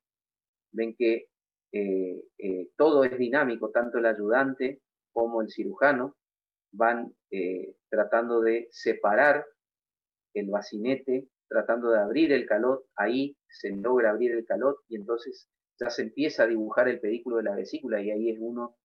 ven 0.73 0.97
que 0.97 1.29
eh, 1.73 2.25
eh, 2.38 2.71
todo 2.77 3.05
es 3.05 3.16
dinámico, 3.16 3.71
tanto 3.71 3.99
el 3.99 4.07
ayudante 4.07 4.81
como 5.12 5.42
el 5.42 5.51
cirujano 5.51 6.16
van 6.73 7.14
eh, 7.31 7.77
tratando 7.88 8.40
de 8.40 8.68
separar 8.73 9.47
el 10.35 10.51
bacinete, 10.51 11.29
tratando 11.49 11.90
de 11.90 12.01
abrir 12.01 12.33
el 12.33 12.47
calot, 12.47 12.85
ahí 12.97 13.37
se 13.49 13.71
logra 13.71 14.11
abrir 14.11 14.33
el 14.33 14.45
calot 14.45 14.79
y 14.88 14.97
entonces 14.97 15.49
ya 15.79 15.90
se 15.90 16.03
empieza 16.03 16.45
a 16.45 16.47
dibujar 16.47 16.88
el 16.88 17.01
pedículo 17.01 17.37
de 17.37 17.42
la 17.45 17.55
vesícula 17.55 18.01
y 18.01 18.11
ahí 18.11 18.31
es 18.31 18.38
uno, 18.40 18.77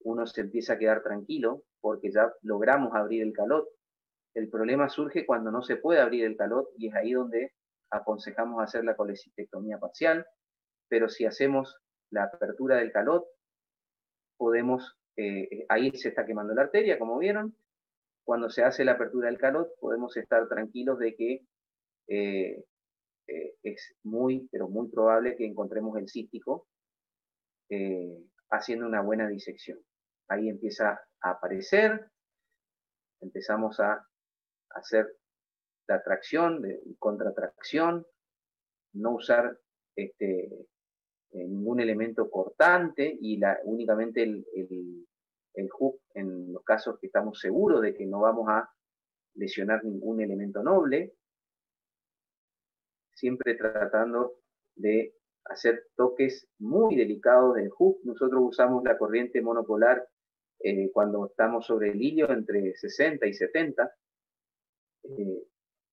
uno 0.00 0.26
se 0.26 0.42
empieza 0.42 0.74
a 0.74 0.78
quedar 0.78 1.02
tranquilo 1.02 1.62
porque 1.80 2.10
ya 2.10 2.32
logramos 2.42 2.94
abrir 2.94 3.22
el 3.22 3.32
calot. 3.32 3.68
El 4.34 4.48
problema 4.50 4.88
surge 4.88 5.24
cuando 5.26 5.50
no 5.50 5.62
se 5.62 5.76
puede 5.76 6.00
abrir 6.00 6.24
el 6.24 6.36
calot 6.36 6.68
y 6.76 6.88
es 6.88 6.94
ahí 6.94 7.12
donde 7.12 7.52
aconsejamos 7.90 8.62
hacer 8.62 8.84
la 8.84 8.96
colecistectomía 8.96 9.78
parcial, 9.78 10.26
pero 10.88 11.08
si 11.08 11.24
hacemos 11.24 11.76
la 12.10 12.24
apertura 12.24 12.76
del 12.76 12.92
calot, 12.92 13.26
podemos, 14.36 14.96
eh, 15.16 15.64
ahí 15.68 15.90
se 15.96 16.08
está 16.08 16.26
quemando 16.26 16.54
la 16.54 16.62
arteria, 16.62 16.98
como 16.98 17.18
vieron, 17.18 17.56
cuando 18.24 18.48
se 18.50 18.64
hace 18.64 18.84
la 18.84 18.92
apertura 18.92 19.28
del 19.28 19.38
calot 19.38 19.68
podemos 19.78 20.16
estar 20.16 20.48
tranquilos 20.48 20.98
de 20.98 21.14
que 21.14 21.46
eh, 22.08 22.64
eh, 23.26 23.54
es 23.62 23.94
muy, 24.02 24.48
pero 24.50 24.68
muy 24.68 24.88
probable 24.90 25.36
que 25.36 25.46
encontremos 25.46 25.96
el 25.98 26.08
cístico 26.08 26.66
haciendo 28.50 28.86
una 28.86 29.00
buena 29.00 29.26
disección. 29.26 29.80
Ahí 30.28 30.48
empieza 30.48 31.00
a 31.22 31.30
aparecer, 31.30 32.08
empezamos 33.20 33.80
a 33.80 34.06
hacer 34.70 35.16
la 35.88 36.02
tracción, 36.02 36.62
de 36.62 36.80
contratracción, 36.98 38.06
no 38.94 39.14
usar 39.16 39.58
este, 39.96 40.44
eh, 41.34 41.48
ningún 41.48 41.80
elemento 41.80 42.30
cortante 42.30 43.16
y 43.20 43.38
la, 43.38 43.58
únicamente 43.64 44.22
el, 44.22 45.06
hook 45.68 46.00
en 46.14 46.52
los 46.52 46.64
casos 46.64 46.98
que 46.98 47.06
estamos 47.06 47.38
seguros 47.38 47.82
de 47.82 47.94
que 47.94 48.06
no 48.06 48.20
vamos 48.20 48.48
a 48.48 48.70
lesionar 49.34 49.84
ningún 49.84 50.20
elemento 50.20 50.62
noble, 50.62 51.14
siempre 53.12 53.54
tratando 53.54 54.40
de 54.74 55.14
hacer 55.44 55.86
toques 55.96 56.48
muy 56.58 56.96
delicados 56.96 57.54
del 57.54 57.70
hook. 57.70 58.00
Nosotros 58.04 58.42
usamos 58.42 58.82
la 58.84 58.98
corriente 58.98 59.40
monopolar 59.42 60.06
eh, 60.60 60.90
cuando 60.92 61.26
estamos 61.26 61.66
sobre 61.66 61.90
el 61.90 62.02
hilo 62.02 62.30
entre 62.32 62.74
60 62.74 63.26
y 63.26 63.34
70, 63.34 63.94
eh, 65.04 65.42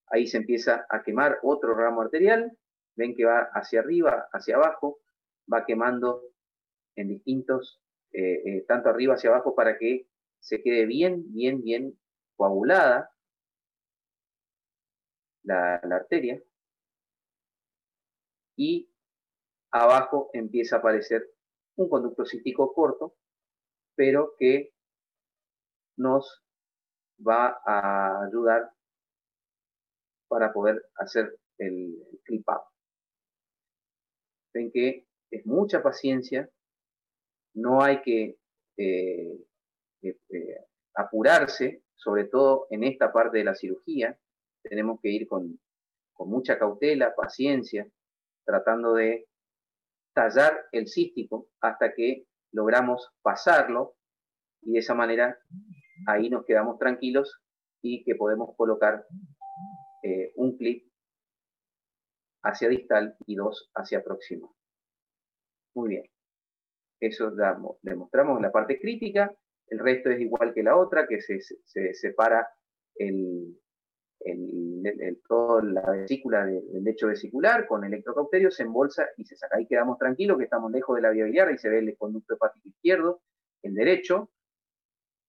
ahí 0.08 0.28
se 0.28 0.38
empieza 0.38 0.86
a 0.89 1.04
quemar 1.04 1.39
otro 1.43 1.74
ramo 1.74 2.02
arterial, 2.02 2.58
ven 2.95 3.15
que 3.15 3.26
va 3.26 3.50
hacia 3.54 3.82
arriba, 3.82 4.30
hacia 4.32 4.56
abajo, 4.56 5.00
va 5.52 5.65
quemando 5.65 6.24
en 6.95 7.10
distintos, 7.10 7.82
eh, 8.13 8.65
tanto 8.67 8.89
arriba 8.89 9.15
hacia 9.15 9.30
abajo 9.30 9.56
para 9.56 9.78
que 9.78 10.08
se 10.39 10.62
quede 10.62 10.86
bien, 10.86 11.32
bien, 11.34 11.63
bien 11.63 11.97
coagulada 12.36 13.12
la, 15.43 15.76
arteria. 15.76 16.41
Y 18.56 18.89
abajo 19.71 20.30
empieza 20.34 20.76
a 20.76 20.80
aparecer 20.80 21.32
un 21.76 21.89
conducto 21.89 22.26
cístico 22.26 22.74
corto 22.74 23.15
pero 23.95 24.36
que 24.38 24.74
nos 25.97 26.43
va 27.19 27.62
a 27.65 28.24
ayudar 28.26 28.71
para 30.28 30.52
poder 30.54 30.84
hacer 30.95 31.38
el, 31.58 31.95
clip 32.24 32.47
up. 32.50 32.63
Ven 34.54 34.71
que 34.71 35.06
es 35.30 35.45
mucha 35.45 35.84
paciencia, 35.84 36.50
no 37.53 37.81
hay 37.81 38.01
que 38.01 38.37
eh, 38.77 39.45
eh, 40.01 40.17
eh, 40.29 40.65
apurarse, 40.95 41.83
sobre 41.95 42.25
todo 42.25 42.67
en 42.69 42.83
esta 42.83 43.11
parte 43.11 43.39
de 43.39 43.43
la 43.43 43.55
cirugía, 43.55 44.17
tenemos 44.63 44.99
que 45.01 45.09
ir 45.09 45.27
con, 45.27 45.59
mucha 46.23 46.59
cautela, 46.59 47.15
paciencia, 47.15 47.87
tratando 48.45 48.93
de 48.93 49.27
tallar 50.13 50.67
el 50.71 50.87
cístico 50.87 51.47
hasta 51.59 51.95
que 51.95 52.27
logramos 52.51 53.09
pasarlo 53.23 53.95
y 54.61 54.73
de 54.73 54.79
esa 54.79 54.93
manera 54.93 55.39
ahí 56.05 56.29
nos 56.29 56.45
quedamos 56.45 56.77
tranquilos 56.77 57.41
y 57.81 58.03
que 58.03 58.13
podemos 58.13 58.55
colocar 58.55 59.07
un 60.35 60.57
clip 60.57 60.91
hacia 62.43 62.69
distal 62.69 63.15
y 63.25 63.33
dos 63.33 63.71
hacia 63.73 64.03
próximo. 64.03 64.55
Muy 65.73 65.89
bien. 65.89 66.11
Eso 67.01 67.33
demostramos 67.81 68.37
en 68.37 68.43
la 68.43 68.51
parte 68.51 68.79
crítica. 68.79 69.35
El 69.67 69.79
resto 69.79 70.11
es 70.11 70.21
igual 70.21 70.53
que 70.53 70.61
la 70.63 70.77
otra, 70.77 71.07
que 71.07 71.19
se, 71.19 71.41
separa 71.93 72.47
el, 72.95 73.57
el, 74.19 75.19
toda 75.27 75.63
la 75.63 75.89
vesícula 75.91 76.45
del 76.45 76.83
lecho 76.83 77.07
vesicular 77.07 77.67
con 77.67 77.83
electrocauterio, 77.83 78.51
se 78.51 78.63
embolsa 78.63 79.09
y 79.17 79.25
se 79.25 79.35
saca. 79.35 79.57
Ahí 79.57 79.65
quedamos 79.65 79.97
tranquilos 79.97 80.37
que 80.37 80.43
estamos 80.43 80.71
lejos 80.71 80.95
de 80.95 81.01
la 81.01 81.09
vía 81.09 81.25
biliar, 81.25 81.47
ahí 81.47 81.57
se 81.57 81.69
ve 81.69 81.79
el 81.79 81.97
conducto 81.97 82.35
hepático 82.35 82.69
izquierdo, 82.69 83.23
el 83.63 83.73
derecho, 83.73 84.29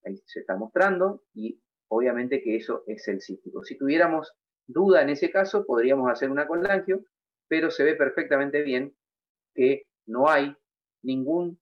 ahí 0.05 0.23
se 0.27 0.41
está 0.41 0.57
mostrando 0.57 1.25
y 1.33 1.59
obviamente 1.89 2.43
que 2.43 2.57
eso 2.57 2.85
es 2.87 3.09
el 3.09 3.23
cístico. 3.23 3.65
Si 3.65 3.79
tuviéramos 3.79 4.35
duda 4.67 5.03
en 5.03 5.09
ese 5.09 5.31
caso, 5.31 5.65
podríamos 5.65 6.11
hacer 6.11 6.31
una 6.31 6.47
colangio, 6.47 7.05
pero 7.49 7.71
se 7.71 7.85
ve 7.85 7.95
perfectamente 7.95 8.63
bien 8.63 8.95
que 9.55 9.85
no 10.07 10.29
hay 10.29 10.55
ningún, 11.03 11.61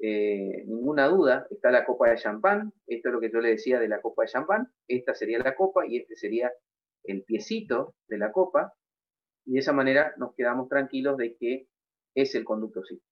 eh, 0.00 0.64
ninguna 0.66 1.08
duda. 1.08 1.46
Está 1.50 1.70
la 1.70 1.84
copa 1.84 2.10
de 2.10 2.16
champán, 2.16 2.72
esto 2.86 3.08
es 3.08 3.12
lo 3.14 3.20
que 3.20 3.30
yo 3.30 3.40
le 3.40 3.50
decía 3.50 3.78
de 3.78 3.88
la 3.88 4.00
copa 4.00 4.22
de 4.22 4.28
champán, 4.28 4.72
esta 4.88 5.14
sería 5.14 5.38
la 5.38 5.54
copa 5.54 5.86
y 5.86 5.98
este 5.98 6.16
sería 6.16 6.52
el 7.04 7.22
piecito 7.22 7.94
de 8.08 8.18
la 8.18 8.32
copa, 8.32 8.74
y 9.44 9.54
de 9.54 9.60
esa 9.60 9.72
manera 9.72 10.14
nos 10.18 10.34
quedamos 10.34 10.68
tranquilos 10.68 11.16
de 11.16 11.36
que 11.36 11.68
es 12.14 12.34
el 12.34 12.44
conducto 12.44 12.82
cístico. 12.84 13.06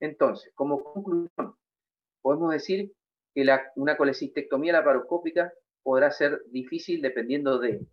Entonces, 0.00 0.52
como 0.54 0.82
conclusión, 0.82 1.54
podemos 2.22 2.52
decir 2.52 2.92
que 3.34 3.46
una 3.76 3.96
colecistectomía 3.96 4.72
laparoscópica 4.72 5.52
podrá 5.82 6.10
ser 6.10 6.42
difícil 6.50 7.02
dependiendo 7.02 7.58
de 7.58 7.86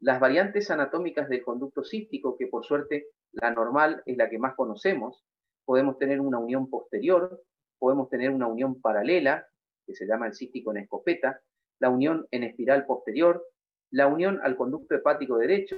las 0.00 0.20
variantes 0.20 0.70
anatómicas 0.70 1.28
del 1.28 1.42
conducto 1.42 1.84
cístico, 1.84 2.36
que 2.36 2.46
por 2.46 2.64
suerte 2.64 3.08
la 3.32 3.50
normal 3.50 4.02
es 4.06 4.16
la 4.16 4.28
que 4.28 4.38
más 4.38 4.54
conocemos. 4.54 5.24
Podemos 5.64 5.98
tener 5.98 6.20
una 6.20 6.38
unión 6.38 6.70
posterior, 6.70 7.42
podemos 7.78 8.08
tener 8.08 8.30
una 8.30 8.46
unión 8.46 8.80
paralela, 8.80 9.46
que 9.86 9.94
se 9.94 10.06
llama 10.06 10.26
el 10.26 10.34
cístico 10.34 10.70
en 10.70 10.78
escopeta, 10.78 11.40
la 11.78 11.90
unión 11.90 12.26
en 12.30 12.44
espiral 12.44 12.86
posterior, 12.86 13.44
la 13.90 14.06
unión 14.06 14.40
al 14.42 14.56
conducto 14.56 14.94
hepático 14.94 15.38
derecho 15.38 15.76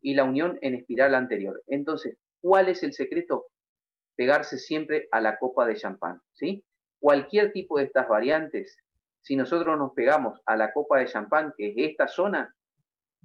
y 0.00 0.14
la 0.14 0.24
unión 0.24 0.58
en 0.62 0.74
espiral 0.74 1.14
anterior. 1.14 1.62
Entonces, 1.66 2.16
¿cuál 2.40 2.68
es 2.68 2.82
el 2.82 2.92
secreto? 2.92 3.46
pegarse 4.16 4.58
siempre 4.58 5.08
a 5.12 5.20
la 5.20 5.38
copa 5.38 5.66
de 5.66 5.76
champán, 5.76 6.20
¿sí? 6.32 6.64
Cualquier 6.98 7.52
tipo 7.52 7.78
de 7.78 7.84
estas 7.84 8.08
variantes, 8.08 8.78
si 9.20 9.36
nosotros 9.36 9.78
nos 9.78 9.92
pegamos 9.92 10.40
a 10.46 10.56
la 10.56 10.72
copa 10.72 10.98
de 10.98 11.06
champán, 11.06 11.52
que 11.56 11.68
es 11.68 11.74
esta 11.76 12.08
zona, 12.08 12.54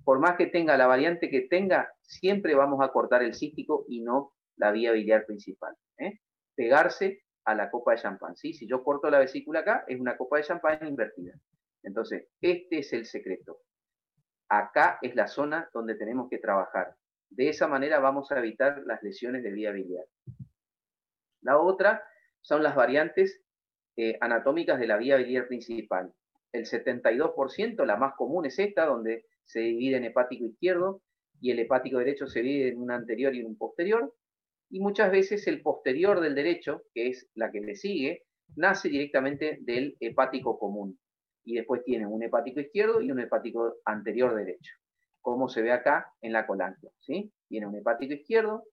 por 0.03 0.19
más 0.19 0.35
que 0.37 0.47
tenga 0.47 0.77
la 0.77 0.87
variante 0.87 1.29
que 1.29 1.41
tenga, 1.41 1.93
siempre 2.01 2.55
vamos 2.55 2.79
a 2.81 2.89
cortar 2.89 3.23
el 3.23 3.33
cístico 3.33 3.85
y 3.87 4.01
no 4.01 4.33
la 4.57 4.71
vía 4.71 4.91
biliar 4.91 5.25
principal. 5.25 5.75
¿eh? 5.97 6.19
Pegarse 6.55 7.23
a 7.45 7.55
la 7.55 7.69
copa 7.69 7.93
de 7.93 8.01
champán, 8.01 8.35
¿sí? 8.35 8.53
Si 8.53 8.67
yo 8.67 8.83
corto 8.83 9.09
la 9.09 9.19
vesícula 9.19 9.61
acá, 9.61 9.83
es 9.87 9.99
una 9.99 10.17
copa 10.17 10.37
de 10.37 10.43
champán 10.43 10.87
invertida. 10.87 11.33
Entonces, 11.83 12.27
este 12.41 12.79
es 12.79 12.93
el 12.93 13.05
secreto. 13.05 13.59
Acá 14.49 14.99
es 15.01 15.15
la 15.15 15.27
zona 15.27 15.69
donde 15.73 15.95
tenemos 15.95 16.29
que 16.29 16.37
trabajar. 16.37 16.95
De 17.29 17.49
esa 17.49 17.67
manera 17.67 17.99
vamos 17.99 18.31
a 18.31 18.39
evitar 18.39 18.83
las 18.85 19.01
lesiones 19.01 19.43
de 19.43 19.51
vía 19.51 19.71
biliar. 19.71 20.05
La 21.41 21.57
otra 21.57 22.03
son 22.41 22.61
las 22.61 22.75
variantes 22.75 23.41
eh, 23.95 24.17
anatómicas 24.21 24.79
de 24.79 24.87
la 24.87 24.97
vía 24.97 25.15
biliar 25.15 25.47
principal. 25.47 26.13
El 26.51 26.65
72%, 26.65 27.85
la 27.85 27.95
más 27.95 28.13
común 28.15 28.45
es 28.45 28.59
esta, 28.59 28.85
donde 28.85 29.25
se 29.45 29.60
divide 29.60 29.97
en 29.97 30.06
hepático 30.06 30.45
izquierdo 30.45 31.01
y 31.39 31.51
el 31.51 31.60
hepático 31.60 31.97
derecho 31.97 32.27
se 32.27 32.41
divide 32.41 32.69
en 32.69 32.80
un 32.80 32.91
anterior 32.91 33.34
y 33.36 33.43
un 33.43 33.58
posterior. 33.58 34.13
Y 34.69 34.80
muchas 34.80 35.12
veces 35.12 35.47
el 35.47 35.62
posterior 35.62 36.21
del 36.21 36.36
derecho, 36.36 36.84
que 36.93 37.08
es 37.08 37.30
la 37.36 37.51
que 37.51 37.60
le 37.60 37.75
sigue, 37.75 38.23
nace 38.56 38.89
directamente 38.89 39.58
del 39.62 39.97
hepático 39.99 40.58
común. 40.58 40.99
Y 41.43 41.56
después 41.56 41.84
tiene 41.84 42.06
un 42.06 42.23
hepático 42.23 42.60
izquierdo 42.60 43.01
y 43.01 43.12
un 43.12 43.19
hepático 43.19 43.77
anterior 43.86 44.36
derecho, 44.36 44.73
como 45.19 45.49
se 45.49 45.62
ve 45.62 45.71
acá 45.71 46.13
en 46.21 46.34
la 46.34 46.45
colangio. 46.45 46.91
¿sí? 46.99 47.34
Tiene 47.47 47.67
un 47.67 47.75
hepático 47.75 48.13
izquierdo, 48.13 48.63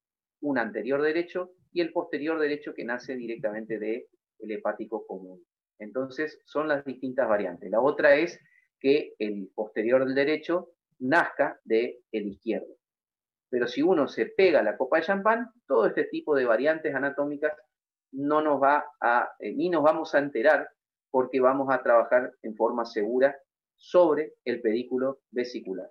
un 0.40 0.58
anterior 0.58 1.02
derecho 1.02 1.52
y 1.72 1.80
el 1.80 1.92
posterior 1.92 2.38
derecho 2.38 2.74
que 2.74 2.84
nace 2.84 3.16
directamente 3.16 3.78
del 3.78 4.06
hepático 4.50 5.06
común. 5.06 5.42
Entonces, 5.78 6.40
son 6.44 6.68
las 6.68 6.84
distintas 6.84 7.28
variantes. 7.28 7.70
La 7.70 7.80
otra 7.80 8.16
es 8.16 8.38
que 8.80 9.14
el 9.18 9.50
posterior 9.54 10.04
del 10.04 10.14
derecho 10.14 10.70
nazca 10.98 11.60
del 11.64 11.98
izquierdo. 12.10 12.74
Pero 13.50 13.66
si 13.66 13.82
uno 13.82 14.08
se 14.08 14.26
pega 14.26 14.62
la 14.62 14.76
copa 14.76 14.98
de 14.98 15.04
champán, 15.04 15.50
todo 15.66 15.86
este 15.86 16.04
tipo 16.04 16.34
de 16.34 16.44
variantes 16.44 16.94
anatómicas 16.94 17.52
no 18.12 18.42
nos 18.42 18.62
va 18.62 18.84
a, 19.00 19.30
eh, 19.38 19.54
ni 19.54 19.70
nos 19.70 19.82
vamos 19.82 20.14
a 20.14 20.18
enterar 20.18 20.68
porque 21.10 21.40
vamos 21.40 21.68
a 21.70 21.82
trabajar 21.82 22.32
en 22.42 22.54
forma 22.54 22.84
segura 22.84 23.36
sobre 23.76 24.34
el 24.44 24.60
pedículo 24.60 25.20
vesicular. 25.30 25.90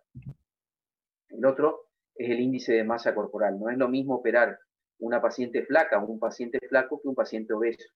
El 1.30 1.46
otro 1.46 1.88
es 2.16 2.30
el 2.30 2.40
índice 2.40 2.74
de 2.74 2.84
masa 2.84 3.16
corporal. 3.16 3.60
No 3.60 3.70
es 3.70 3.78
lo 3.78 3.88
mismo 3.88 4.16
operar 4.16 4.60
una 5.00 5.22
paciente 5.22 5.64
flaca 5.64 6.00
o 6.00 6.06
un 6.06 6.20
paciente 6.20 6.60
flaco 6.68 7.02
que 7.02 7.08
un 7.08 7.16
paciente 7.16 7.54
obeso. 7.54 7.88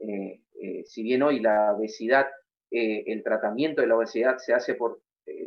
Eh, 0.00 0.42
eh, 0.62 0.84
si 0.84 1.02
bien 1.02 1.22
hoy 1.22 1.40
la 1.40 1.74
obesidad, 1.74 2.26
eh, 2.70 3.04
el 3.06 3.22
tratamiento 3.22 3.80
de 3.80 3.88
la 3.88 3.96
obesidad 3.96 4.38
se 4.38 4.52
hace 4.52 4.74
por 4.74 5.00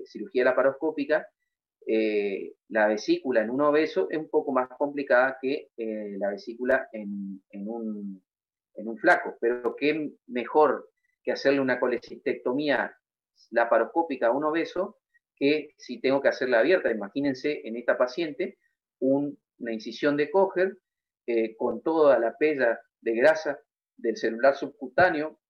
cirugía 0.05 0.43
laparoscópica, 0.43 1.27
la 2.69 2.87
vesícula 2.87 3.41
en 3.41 3.49
un 3.49 3.61
obeso 3.61 4.07
es 4.11 4.19
un 4.19 4.29
poco 4.29 4.51
más 4.51 4.69
complicada 4.77 5.39
que 5.41 5.69
la 5.75 6.29
vesícula 6.29 6.87
en, 6.91 7.41
un, 7.67 8.23
en, 8.75 8.87
un, 8.87 8.97
flaco. 8.99 9.37
Pero 9.41 9.75
qué 9.75 10.11
mejor 10.27 10.91
que 11.23 11.31
hacerle 11.31 11.61
una 11.61 11.79
colecistectomía 11.79 12.95
laparoscópica 13.49 14.27
a 14.27 14.31
un 14.31 14.43
obeso 14.43 14.99
que 15.41 15.73
si 15.77 15.99
tengo 15.99 16.21
que 16.21 16.27
hacerla 16.27 16.59
abierta. 16.59 16.91
Imagínense 16.91 17.61
en 17.67 17.75
esta 17.75 17.97
paciente 17.97 18.59
una 18.99 19.73
incisión 19.73 20.15
de 20.15 20.29
eh, 21.25 21.55
con 21.55 21.81
toda 21.81 22.19
la 22.19 22.37
pella 22.37 22.79
de 23.01 23.15
grasa 23.15 23.59
del 23.97 24.17
celular 24.17 24.55
subcutáneo, 24.55 25.40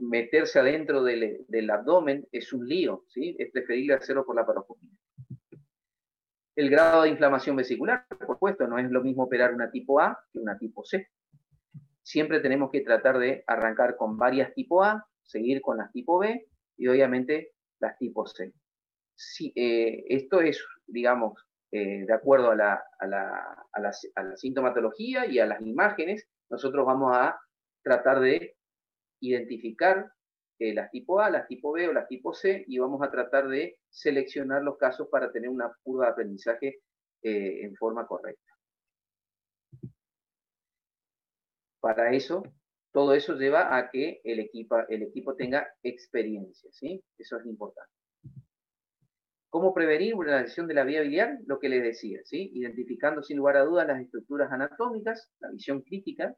meterse 0.00 0.58
adentro 0.58 1.02
del, 1.02 1.70
abdomen 1.70 2.26
es 2.32 2.52
un 2.52 2.66
lío, 2.66 3.04
¿sí? 3.08 3.36
es 3.38 3.50
preferible 3.50 3.94
hacerlo 3.94 4.24
por 4.24 4.36
la 4.36 4.46
paroscopía. 4.46 4.90
El 6.56 6.68
grado 6.68 7.02
de 7.02 7.10
inflamación 7.10 7.56
vesicular, 7.56 8.06
por 8.08 8.34
supuesto, 8.34 8.66
no 8.66 8.78
es 8.78 8.90
lo 8.90 9.02
mismo 9.02 9.24
operar 9.24 9.54
una 9.54 9.70
tipo 9.70 10.00
A 10.00 10.18
que 10.32 10.38
una 10.38 10.58
tipo 10.58 10.84
C. 10.84 11.08
Siempre 12.02 12.40
tenemos 12.40 12.70
que 12.70 12.80
tratar 12.80 13.18
de 13.18 13.44
arrancar 13.46 13.96
con 13.96 14.18
varias 14.18 14.52
tipo 14.54 14.82
A, 14.82 15.06
seguir 15.22 15.62
con 15.62 15.78
las 15.78 15.92
tipo 15.92 16.18
B 16.18 16.48
y 16.76 16.88
obviamente 16.88 17.52
las 17.78 17.96
tipo 17.98 18.26
C. 18.26 18.52
Eh, 19.54 20.04
esto 20.08 20.40
es, 20.40 20.64
digamos, 20.86 21.46
eh, 21.72 22.04
de 22.04 22.12
acuerdo 22.12 22.50
a 22.50 22.56
la, 22.56 22.82
sintomatología 24.36 25.26
y 25.26 25.38
a 25.38 25.46
las 25.46 25.60
imágenes, 25.60 26.26
nosotros 26.48 26.84
vamos 26.84 27.16
a 27.16 27.40
tratar 27.82 28.20
de 28.20 28.56
identificar 29.20 30.10
eh, 30.58 30.74
las 30.74 30.90
tipo 30.90 31.20
A, 31.20 31.30
las 31.30 31.46
tipo 31.46 31.72
B 31.72 31.88
o 31.88 31.92
las 31.92 32.08
tipo 32.08 32.34
C 32.34 32.64
y 32.66 32.78
vamos 32.78 33.02
a 33.02 33.10
tratar 33.10 33.48
de 33.48 33.78
seleccionar 33.88 34.62
los 34.62 34.76
casos 34.76 35.08
para 35.10 35.30
tener 35.32 35.48
una 35.48 35.72
curva 35.82 36.06
de 36.06 36.12
aprendizaje 36.12 36.80
en 37.22 37.76
forma 37.76 38.06
correcta. 38.06 38.50
Para 41.80 42.14
eso, 42.14 42.42
todo 42.92 43.14
eso 43.14 43.36
lleva 43.36 43.76
a 43.76 43.90
que 43.90 44.20
el 44.24 44.40
equipo, 44.40 44.76
el 44.88 45.02
equipo 45.02 45.34
tenga 45.34 45.68
experiencia, 45.82 46.70
¿sí? 46.72 47.02
Eso 47.16 47.38
es 47.38 47.46
importante. 47.46 47.92
¿Cómo 49.48 49.74
prevenir 49.74 50.14
una 50.14 50.42
lesión 50.42 50.66
de 50.66 50.74
la 50.74 50.84
vía 50.84 51.00
biliar? 51.00 51.38
Lo 51.46 51.58
que 51.58 51.68
les 51.68 51.82
decía, 51.82 52.20
¿sí? 52.24 52.50
Identificando 52.54 53.22
sin 53.22 53.36
lugar 53.36 53.56
a 53.56 53.64
dudas 53.64 53.86
las 53.86 54.00
estructuras 54.00 54.50
anatómicas, 54.52 55.32
la 55.40 55.50
visión 55.50 55.82
crítica, 55.82 56.36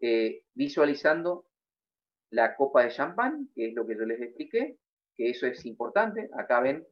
eh, 0.00 0.42
visualizando 0.54 1.46
la 2.30 2.56
copa 2.56 2.84
de 2.84 2.90
champán, 2.90 3.48
que 3.54 3.68
es 3.68 3.74
lo 3.74 3.86
que 3.86 3.96
yo 3.96 4.04
les 4.04 4.20
expliqué, 4.20 4.78
que 5.14 5.30
eso 5.30 5.46
es 5.46 5.64
importante. 5.66 6.28
Acá 6.38 6.60
ven 6.60 6.86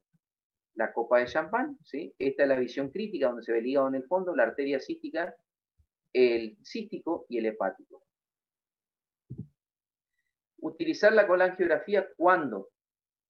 la 0.75 0.92
copa 0.92 1.18
de 1.18 1.27
champán, 1.27 1.79
¿sí? 1.83 2.14
Esta 2.18 2.42
es 2.44 2.49
la 2.49 2.59
visión 2.59 2.90
crítica, 2.90 3.29
donde 3.29 3.42
se 3.42 3.53
ve 3.53 3.59
el 3.59 3.66
hígado 3.66 3.88
en 3.88 3.96
el 3.96 4.05
fondo, 4.05 4.35
la 4.35 4.44
arteria 4.44 4.81
cística, 4.81 5.35
el 6.12 6.57
cístico 6.64 7.27
y 7.29 7.38
el 7.38 7.46
hepático. 7.46 8.03
Utilizar 10.61 11.12
la 11.12 11.27
colangiografía 11.27 12.09
cuando 12.16 12.70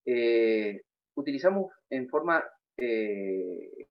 eh, 0.05 0.83
utilizamos 1.15 1.73
en 1.90 2.09
forma, 2.09 2.44
eh, 2.77 3.88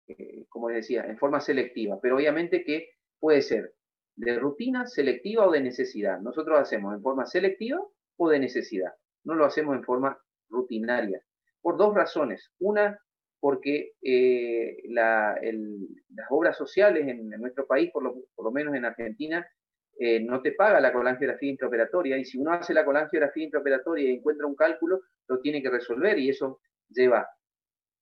como 0.50 0.70
les 0.70 0.78
decía, 0.78 1.04
en 1.04 1.18
forma 1.18 1.42
selectiva, 1.42 2.00
pero 2.02 2.16
obviamente 2.16 2.64
que 2.64 2.90
puede 3.20 3.42
ser 3.42 3.74
de 4.16 4.40
rutina, 4.40 4.88
selectiva 4.88 5.48
o 5.48 5.52
de 5.52 5.62
necesidad. 5.62 6.20
Nosotros 6.22 6.60
hacemos 6.60 6.94
en 6.96 7.02
forma 7.02 7.26
selectiva 7.26 7.86
o 8.18 8.30
de 8.30 8.40
necesidad. 8.40 8.92
No 9.24 9.36
lo 9.36 9.46
hacemos 9.46 9.76
en 9.76 9.84
forma 9.84 10.18
rutinaria. 10.50 11.22
Por 11.62 11.78
dos 11.78 11.94
razones. 11.94 12.52
Una, 12.60 13.00
porque 13.40 13.94
eh, 14.02 14.78
las 14.90 15.38
obras 16.30 16.58
sociales 16.58 17.08
en, 17.08 17.30
nuestro 17.30 17.66
país, 17.66 17.92
por 17.92 18.04
lo, 18.04 18.52
menos 18.52 18.76
en 18.76 18.86
Argentina, 18.86 19.48
no 20.24 20.42
te 20.42 20.52
paga 20.52 20.82
la 20.82 20.92
colangiografía 20.92 21.52
intraoperatoria 21.52 22.18
y 22.18 22.26
si 22.26 22.38
uno 22.38 22.52
hace 22.52 22.74
la 22.74 22.84
colangiografía 22.84 23.46
intraoperatoria 23.46 24.10
y 24.10 24.16
encuentra 24.16 24.46
un 24.46 24.56
cálculo, 24.56 25.02
lo 25.28 25.40
tiene 25.40 25.62
que 25.62 25.70
resolver 25.70 26.20
y 26.20 26.30
eso 26.30 26.60
lleva 26.90 27.28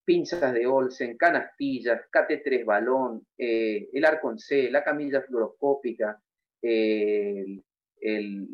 pinzas 0.05 0.53
de 0.53 0.67
Olsen, 0.67 1.17
canastillas, 1.17 2.01
KT3 2.11 2.65
balón, 2.65 3.25
eh, 3.37 3.89
el 3.93 4.05
arcon 4.05 4.37
C, 4.37 4.69
la 4.69 4.83
camilla 4.83 5.21
fluoroscópica, 5.21 6.21
eh, 6.61 7.61
el, 8.03 8.49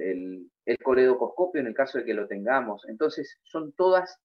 el, 0.66 0.78
coledocoscopio 0.84 1.62
en 1.62 1.68
el 1.68 1.74
caso 1.74 1.98
de 1.98 2.06
que 2.06 2.14
lo 2.14 2.28
tengamos. 2.28 2.88
Entonces, 2.88 3.40
son 3.44 3.74
todas 3.74 4.20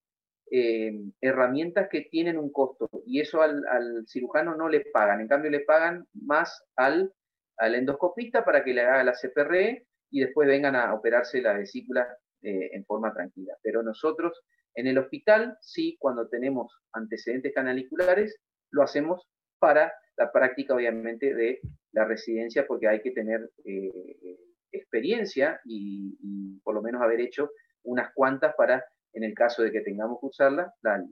eh, 0.50 0.92
herramientas 1.20 1.88
que 1.90 2.02
tienen 2.02 2.38
un 2.38 2.52
costo 2.52 2.88
y 3.06 3.20
eso 3.20 3.40
al, 3.40 3.64
cirujano 4.06 4.54
no 4.54 4.68
le 4.68 4.80
pagan, 4.92 5.20
en 5.20 5.28
cambio 5.28 5.50
le 5.50 5.60
pagan 5.60 6.06
más 6.12 6.64
al, 6.76 7.12
endoscopista 7.58 8.44
para 8.44 8.62
que 8.62 8.74
le 8.74 8.82
haga 8.82 9.04
la 9.04 9.14
CPRE 9.14 9.86
y 10.10 10.20
después 10.20 10.46
vengan 10.46 10.76
a 10.76 10.92
operarse 10.92 11.40
la 11.40 11.54
vesícula 11.54 12.06
eh, 12.42 12.70
en 12.72 12.84
forma 12.84 13.12
tranquila. 13.12 13.56
Pero 13.62 13.82
nosotros 13.82 14.44
en 14.74 14.88
el 14.88 14.98
hospital, 14.98 15.56
sí, 15.60 15.96
cuando 15.98 16.28
tenemos 16.28 16.72
antecedentes 16.92 17.54
canaliculares, 17.54 18.36
lo 18.70 18.82
hacemos 18.82 19.26
para 19.58 19.92
la 20.16 20.32
práctica, 20.32 20.74
obviamente, 20.74 21.34
de 21.34 21.60
la 21.92 22.04
residencia, 22.04 22.66
porque 22.66 22.88
hay 22.88 23.00
que 23.00 23.12
tener 23.12 23.50
eh, 23.64 24.36
experiencia 24.76 25.60
y, 25.64 26.58
por 26.62 26.74
lo 26.74 26.82
menos 26.82 27.02
haber 27.02 27.20
hecho 27.20 27.50
unas 27.82 28.12
cuantas 28.14 28.54
para 28.56 28.84
en 29.12 29.24
el 29.24 29.34
caso 29.34 29.62
de 29.62 29.70
que 29.70 29.80
tengamos 29.80 30.18
que 30.20 30.26
usarla, 30.26 30.74
la, 30.82 31.02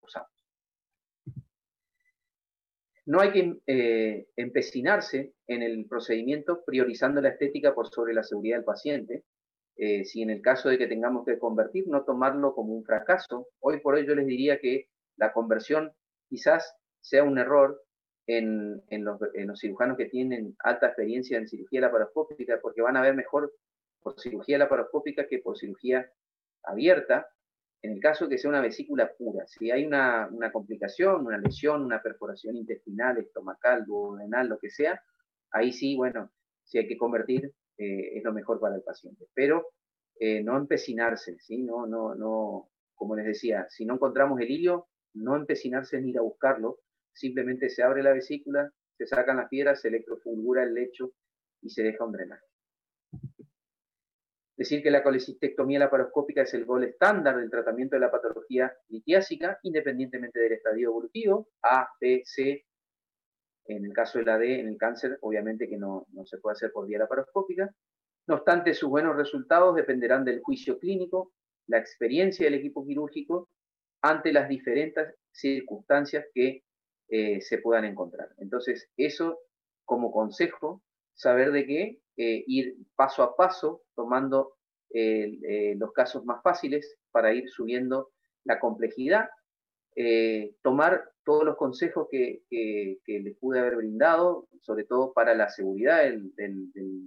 usamos. 0.00 0.30
No 3.04 3.20
hay 3.20 3.32
que 3.32 3.60
eh, 3.66 4.26
empecinarse 4.36 5.34
en 5.46 5.62
el 5.62 5.86
procedimiento 5.86 6.64
priorizando 6.64 7.20
la 7.20 7.30
estética 7.30 7.74
por 7.74 7.88
sobre 7.88 8.14
la 8.14 8.22
seguridad 8.22 8.56
del 8.56 8.64
paciente. 8.64 9.24
Eh, 9.76 10.04
si 10.04 10.22
en 10.22 10.30
el 10.30 10.40
caso 10.40 10.68
de 10.68 10.78
que 10.78 10.86
tengamos 10.86 11.26
que 11.26 11.38
convertir, 11.38 11.88
no 11.88 12.04
tomarlo 12.04 12.54
como 12.54 12.72
un 12.72 12.84
fracaso. 12.84 13.48
Hoy 13.60 13.80
por 13.80 13.94
hoy 13.94 14.06
yo 14.06 14.14
les 14.14 14.26
diría 14.26 14.58
que 14.58 14.88
la 15.16 15.32
conversión 15.32 15.92
quizás 16.28 16.74
sea 17.00 17.24
un 17.24 17.38
error 17.38 17.82
en, 18.26 18.82
los, 19.04 19.18
cirujanos 19.60 19.96
que 19.96 20.06
tienen 20.06 20.56
alta 20.60 20.86
experiencia 20.86 21.38
en 21.38 21.48
cirugía 21.48 21.80
laparoscópica, 21.80 22.60
porque 22.60 22.82
van 22.82 22.96
a 22.96 23.02
ver 23.02 23.14
mejor 23.14 23.52
por 24.00 24.18
cirugía 24.20 24.58
laparoscópica 24.58 25.26
que 25.26 25.38
por 25.38 25.58
cirugía 25.58 26.10
abierta, 26.62 27.28
en 27.82 27.92
el 27.92 28.00
caso 28.00 28.28
que 28.28 28.38
sea 28.38 28.50
una 28.50 28.60
vesícula 28.60 29.12
pura, 29.12 29.46
si 29.46 29.70
hay 29.70 29.84
una, 29.84 30.30
complicación, 30.52 31.26
una 31.26 31.38
lesión, 31.38 31.84
una 31.84 32.00
perforación 32.00 32.56
intestinal, 32.56 33.18
estomacal, 33.18 33.84
duodenal, 33.84 34.48
lo 34.48 34.58
que 34.58 34.70
sea, 34.70 35.02
ahí 35.50 35.72
sí, 35.72 35.96
bueno, 35.96 36.30
si 36.62 36.78
hay 36.78 36.86
que 36.86 36.96
convertir, 36.96 37.52
eh, 37.78 38.18
es 38.18 38.22
lo 38.22 38.32
mejor 38.32 38.60
para 38.60 38.76
el 38.76 38.82
paciente. 38.82 39.26
Pero 39.34 39.66
eh, 40.20 40.42
no 40.44 40.56
empecinarse, 40.56 41.38
¿sí? 41.40 41.62
No, 41.62 41.86
no, 41.86 42.14
no, 42.14 42.70
como 42.94 43.16
les 43.16 43.26
decía, 43.26 43.66
si 43.68 43.84
no 43.84 43.94
encontramos 43.94 44.40
el 44.40 44.50
hilio, 44.50 44.86
no 45.14 45.34
empecinarse 45.34 45.96
en 45.96 46.08
ir 46.08 46.18
a 46.18 46.22
buscarlo, 46.22 46.78
simplemente 47.12 47.68
se 47.70 47.82
abre 47.82 48.02
la 48.02 48.12
vesícula, 48.12 48.70
se 48.96 49.06
sacan 49.06 49.36
las 49.36 49.48
piedras, 49.48 49.80
se 49.80 49.88
electrofulgura 49.88 50.62
el 50.62 50.74
lecho 50.74 51.12
y 51.60 51.70
se 51.70 51.82
deja 51.82 52.04
un 52.04 52.12
drenaje. 52.12 52.44
Decir 54.56 54.82
que 54.82 54.90
la 54.90 55.02
colecistectomía 55.02 55.78
laparoscópica 55.78 56.42
es 56.42 56.54
el 56.54 56.64
gol 56.64 56.84
estándar 56.84 57.38
del 57.38 57.50
tratamiento 57.50 57.96
de 57.96 58.00
la 58.00 58.10
patología 58.10 58.72
litiásica, 58.88 59.58
independientemente 59.62 60.38
del 60.38 60.52
estadio 60.52 60.90
evolutivo, 60.90 61.48
A, 61.62 61.88
B, 62.00 62.22
C. 62.24 62.64
En 63.64 63.84
el 63.84 63.92
caso 63.92 64.18
de 64.18 64.24
la 64.24 64.38
D, 64.38 64.60
en 64.60 64.68
el 64.68 64.76
cáncer, 64.76 65.18
obviamente 65.22 65.68
que 65.68 65.78
no, 65.78 66.06
no 66.12 66.26
se 66.26 66.38
puede 66.38 66.52
hacer 66.52 66.70
por 66.70 66.86
vía 66.86 66.98
laparoscópica. 66.98 67.74
No 68.26 68.34
obstante, 68.34 68.74
sus 68.74 68.90
buenos 68.90 69.16
resultados 69.16 69.74
dependerán 69.74 70.24
del 70.24 70.40
juicio 70.40 70.78
clínico, 70.78 71.32
la 71.66 71.78
experiencia 71.78 72.44
del 72.44 72.54
equipo 72.54 72.84
quirúrgico 72.84 73.48
ante 74.02 74.32
las 74.32 74.48
diferentes 74.48 75.14
circunstancias 75.32 76.26
que 76.34 76.62
eh, 77.08 77.40
se 77.40 77.58
puedan 77.58 77.84
encontrar. 77.84 78.30
Entonces, 78.38 78.90
eso 78.96 79.38
como 79.84 80.10
consejo, 80.10 80.82
saber 81.14 81.52
de 81.52 81.66
qué 81.66 82.00
eh, 82.16 82.44
ir 82.46 82.76
paso 82.96 83.22
a 83.22 83.36
paso 83.36 83.82
tomando 83.94 84.54
eh, 84.94 85.74
los 85.76 85.92
casos 85.92 86.24
más 86.24 86.42
fáciles 86.42 86.96
para 87.10 87.34
ir 87.34 87.48
subiendo 87.50 88.10
la 88.44 88.58
complejidad, 88.58 89.28
tomar 90.62 91.04
todos 91.22 91.44
los 91.44 91.56
consejos 91.56 92.08
que, 92.10 92.42
les 93.06 93.36
pude 93.36 93.60
haber 93.60 93.76
brindado, 93.76 94.48
sobre 94.62 94.84
todo 94.84 95.12
para 95.12 95.34
la 95.34 95.50
seguridad 95.50 96.02
de 96.02 96.50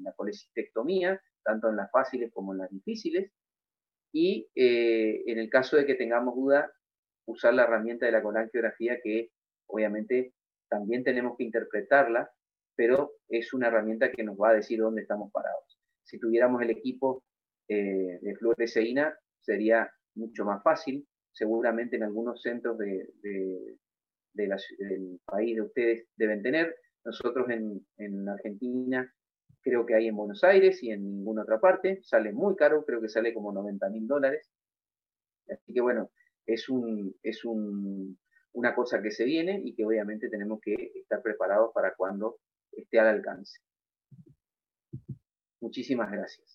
la 0.04 0.14
colecistectomía, 0.14 1.20
tanto 1.44 1.70
en 1.70 1.78
las 1.78 1.90
fáciles 1.90 2.32
como 2.32 2.54
en 2.54 2.60
las 2.60 2.70
difíciles, 2.70 3.32
y 4.12 4.48
en 4.54 5.40
el 5.40 5.50
caso 5.50 5.78
de 5.78 5.88
que 5.88 5.96
tengamos 5.96 6.36
duda, 6.36 6.72
usar 7.26 7.54
la 7.54 7.64
herramienta 7.64 8.06
de 8.06 8.12
la 8.12 8.22
colangiografía 8.22 9.00
que 9.02 9.32
obviamente 9.68 10.34
también 10.70 11.04
tenemos 11.04 11.38
que 11.38 11.44
interpretarla 11.44 12.32
pero 12.76 13.14
es 13.30 13.54
una 13.54 13.68
herramienta 13.68 14.12
que 14.12 14.24
nos 14.24 14.38
va 14.38 14.50
a 14.50 14.56
decir 14.56 14.80
dónde 14.80 15.02
estamos 15.02 15.32
parados. 15.32 15.80
Si 16.04 16.20
tuviéramos 16.20 16.62
el 16.62 16.70
equipo 16.70 17.24
eh, 17.68 18.20
de 18.22 18.36
fluoresceína, 18.36 19.18
sería 19.42 19.90
mucho 20.16 20.46
más 20.46 20.62
fácil. 20.62 21.08
Seguramente 21.32 21.96
en 21.96 22.04
algunos 22.04 22.42
centros 22.42 22.78
de, 22.78 23.10
del 24.34 25.20
país 25.26 25.56
de 25.56 25.62
ustedes 25.62 26.08
deben 26.16 26.42
tener. 26.44 26.76
Nosotros 27.04 27.50
en, 27.50 27.86
en, 27.98 28.28
Argentina 28.30 29.12
creo 29.62 29.86
que 29.86 29.96
hay 29.96 30.08
en 30.08 30.16
Buenos 30.16 30.44
Aires 30.44 30.82
y 30.84 30.92
en 30.92 31.04
ninguna 31.04 31.44
otra 31.44 31.60
parte. 31.60 32.02
Sale 32.04 32.32
muy 32.32 32.56
caro, 32.56 32.86
creo 32.86 33.02
que 33.02 33.10
sale 33.10 33.34
como 33.34 33.52
90 33.52 33.90
mil 33.90 34.08
dólares. 34.08 34.50
Así 35.50 35.74
que 35.74 35.82
bueno, 35.82 36.12
es, 36.46 36.70
un, 36.70 37.16
es 37.22 37.46
un, 37.46 38.18
una 38.56 38.74
cosa 38.74 39.02
que 39.02 39.12
se 39.12 39.26
viene 39.26 39.62
y 39.64 39.76
que 39.76 39.86
obviamente 39.86 40.30
tenemos 40.30 40.60
que 40.62 40.74
estar 40.96 41.22
preparados 41.22 41.72
para 41.74 41.94
cuando 41.94 42.38
esté 42.72 43.00
al 43.00 43.08
alcance. 43.08 43.60
Muchísimas 45.60 46.12
gracias. 46.12 46.55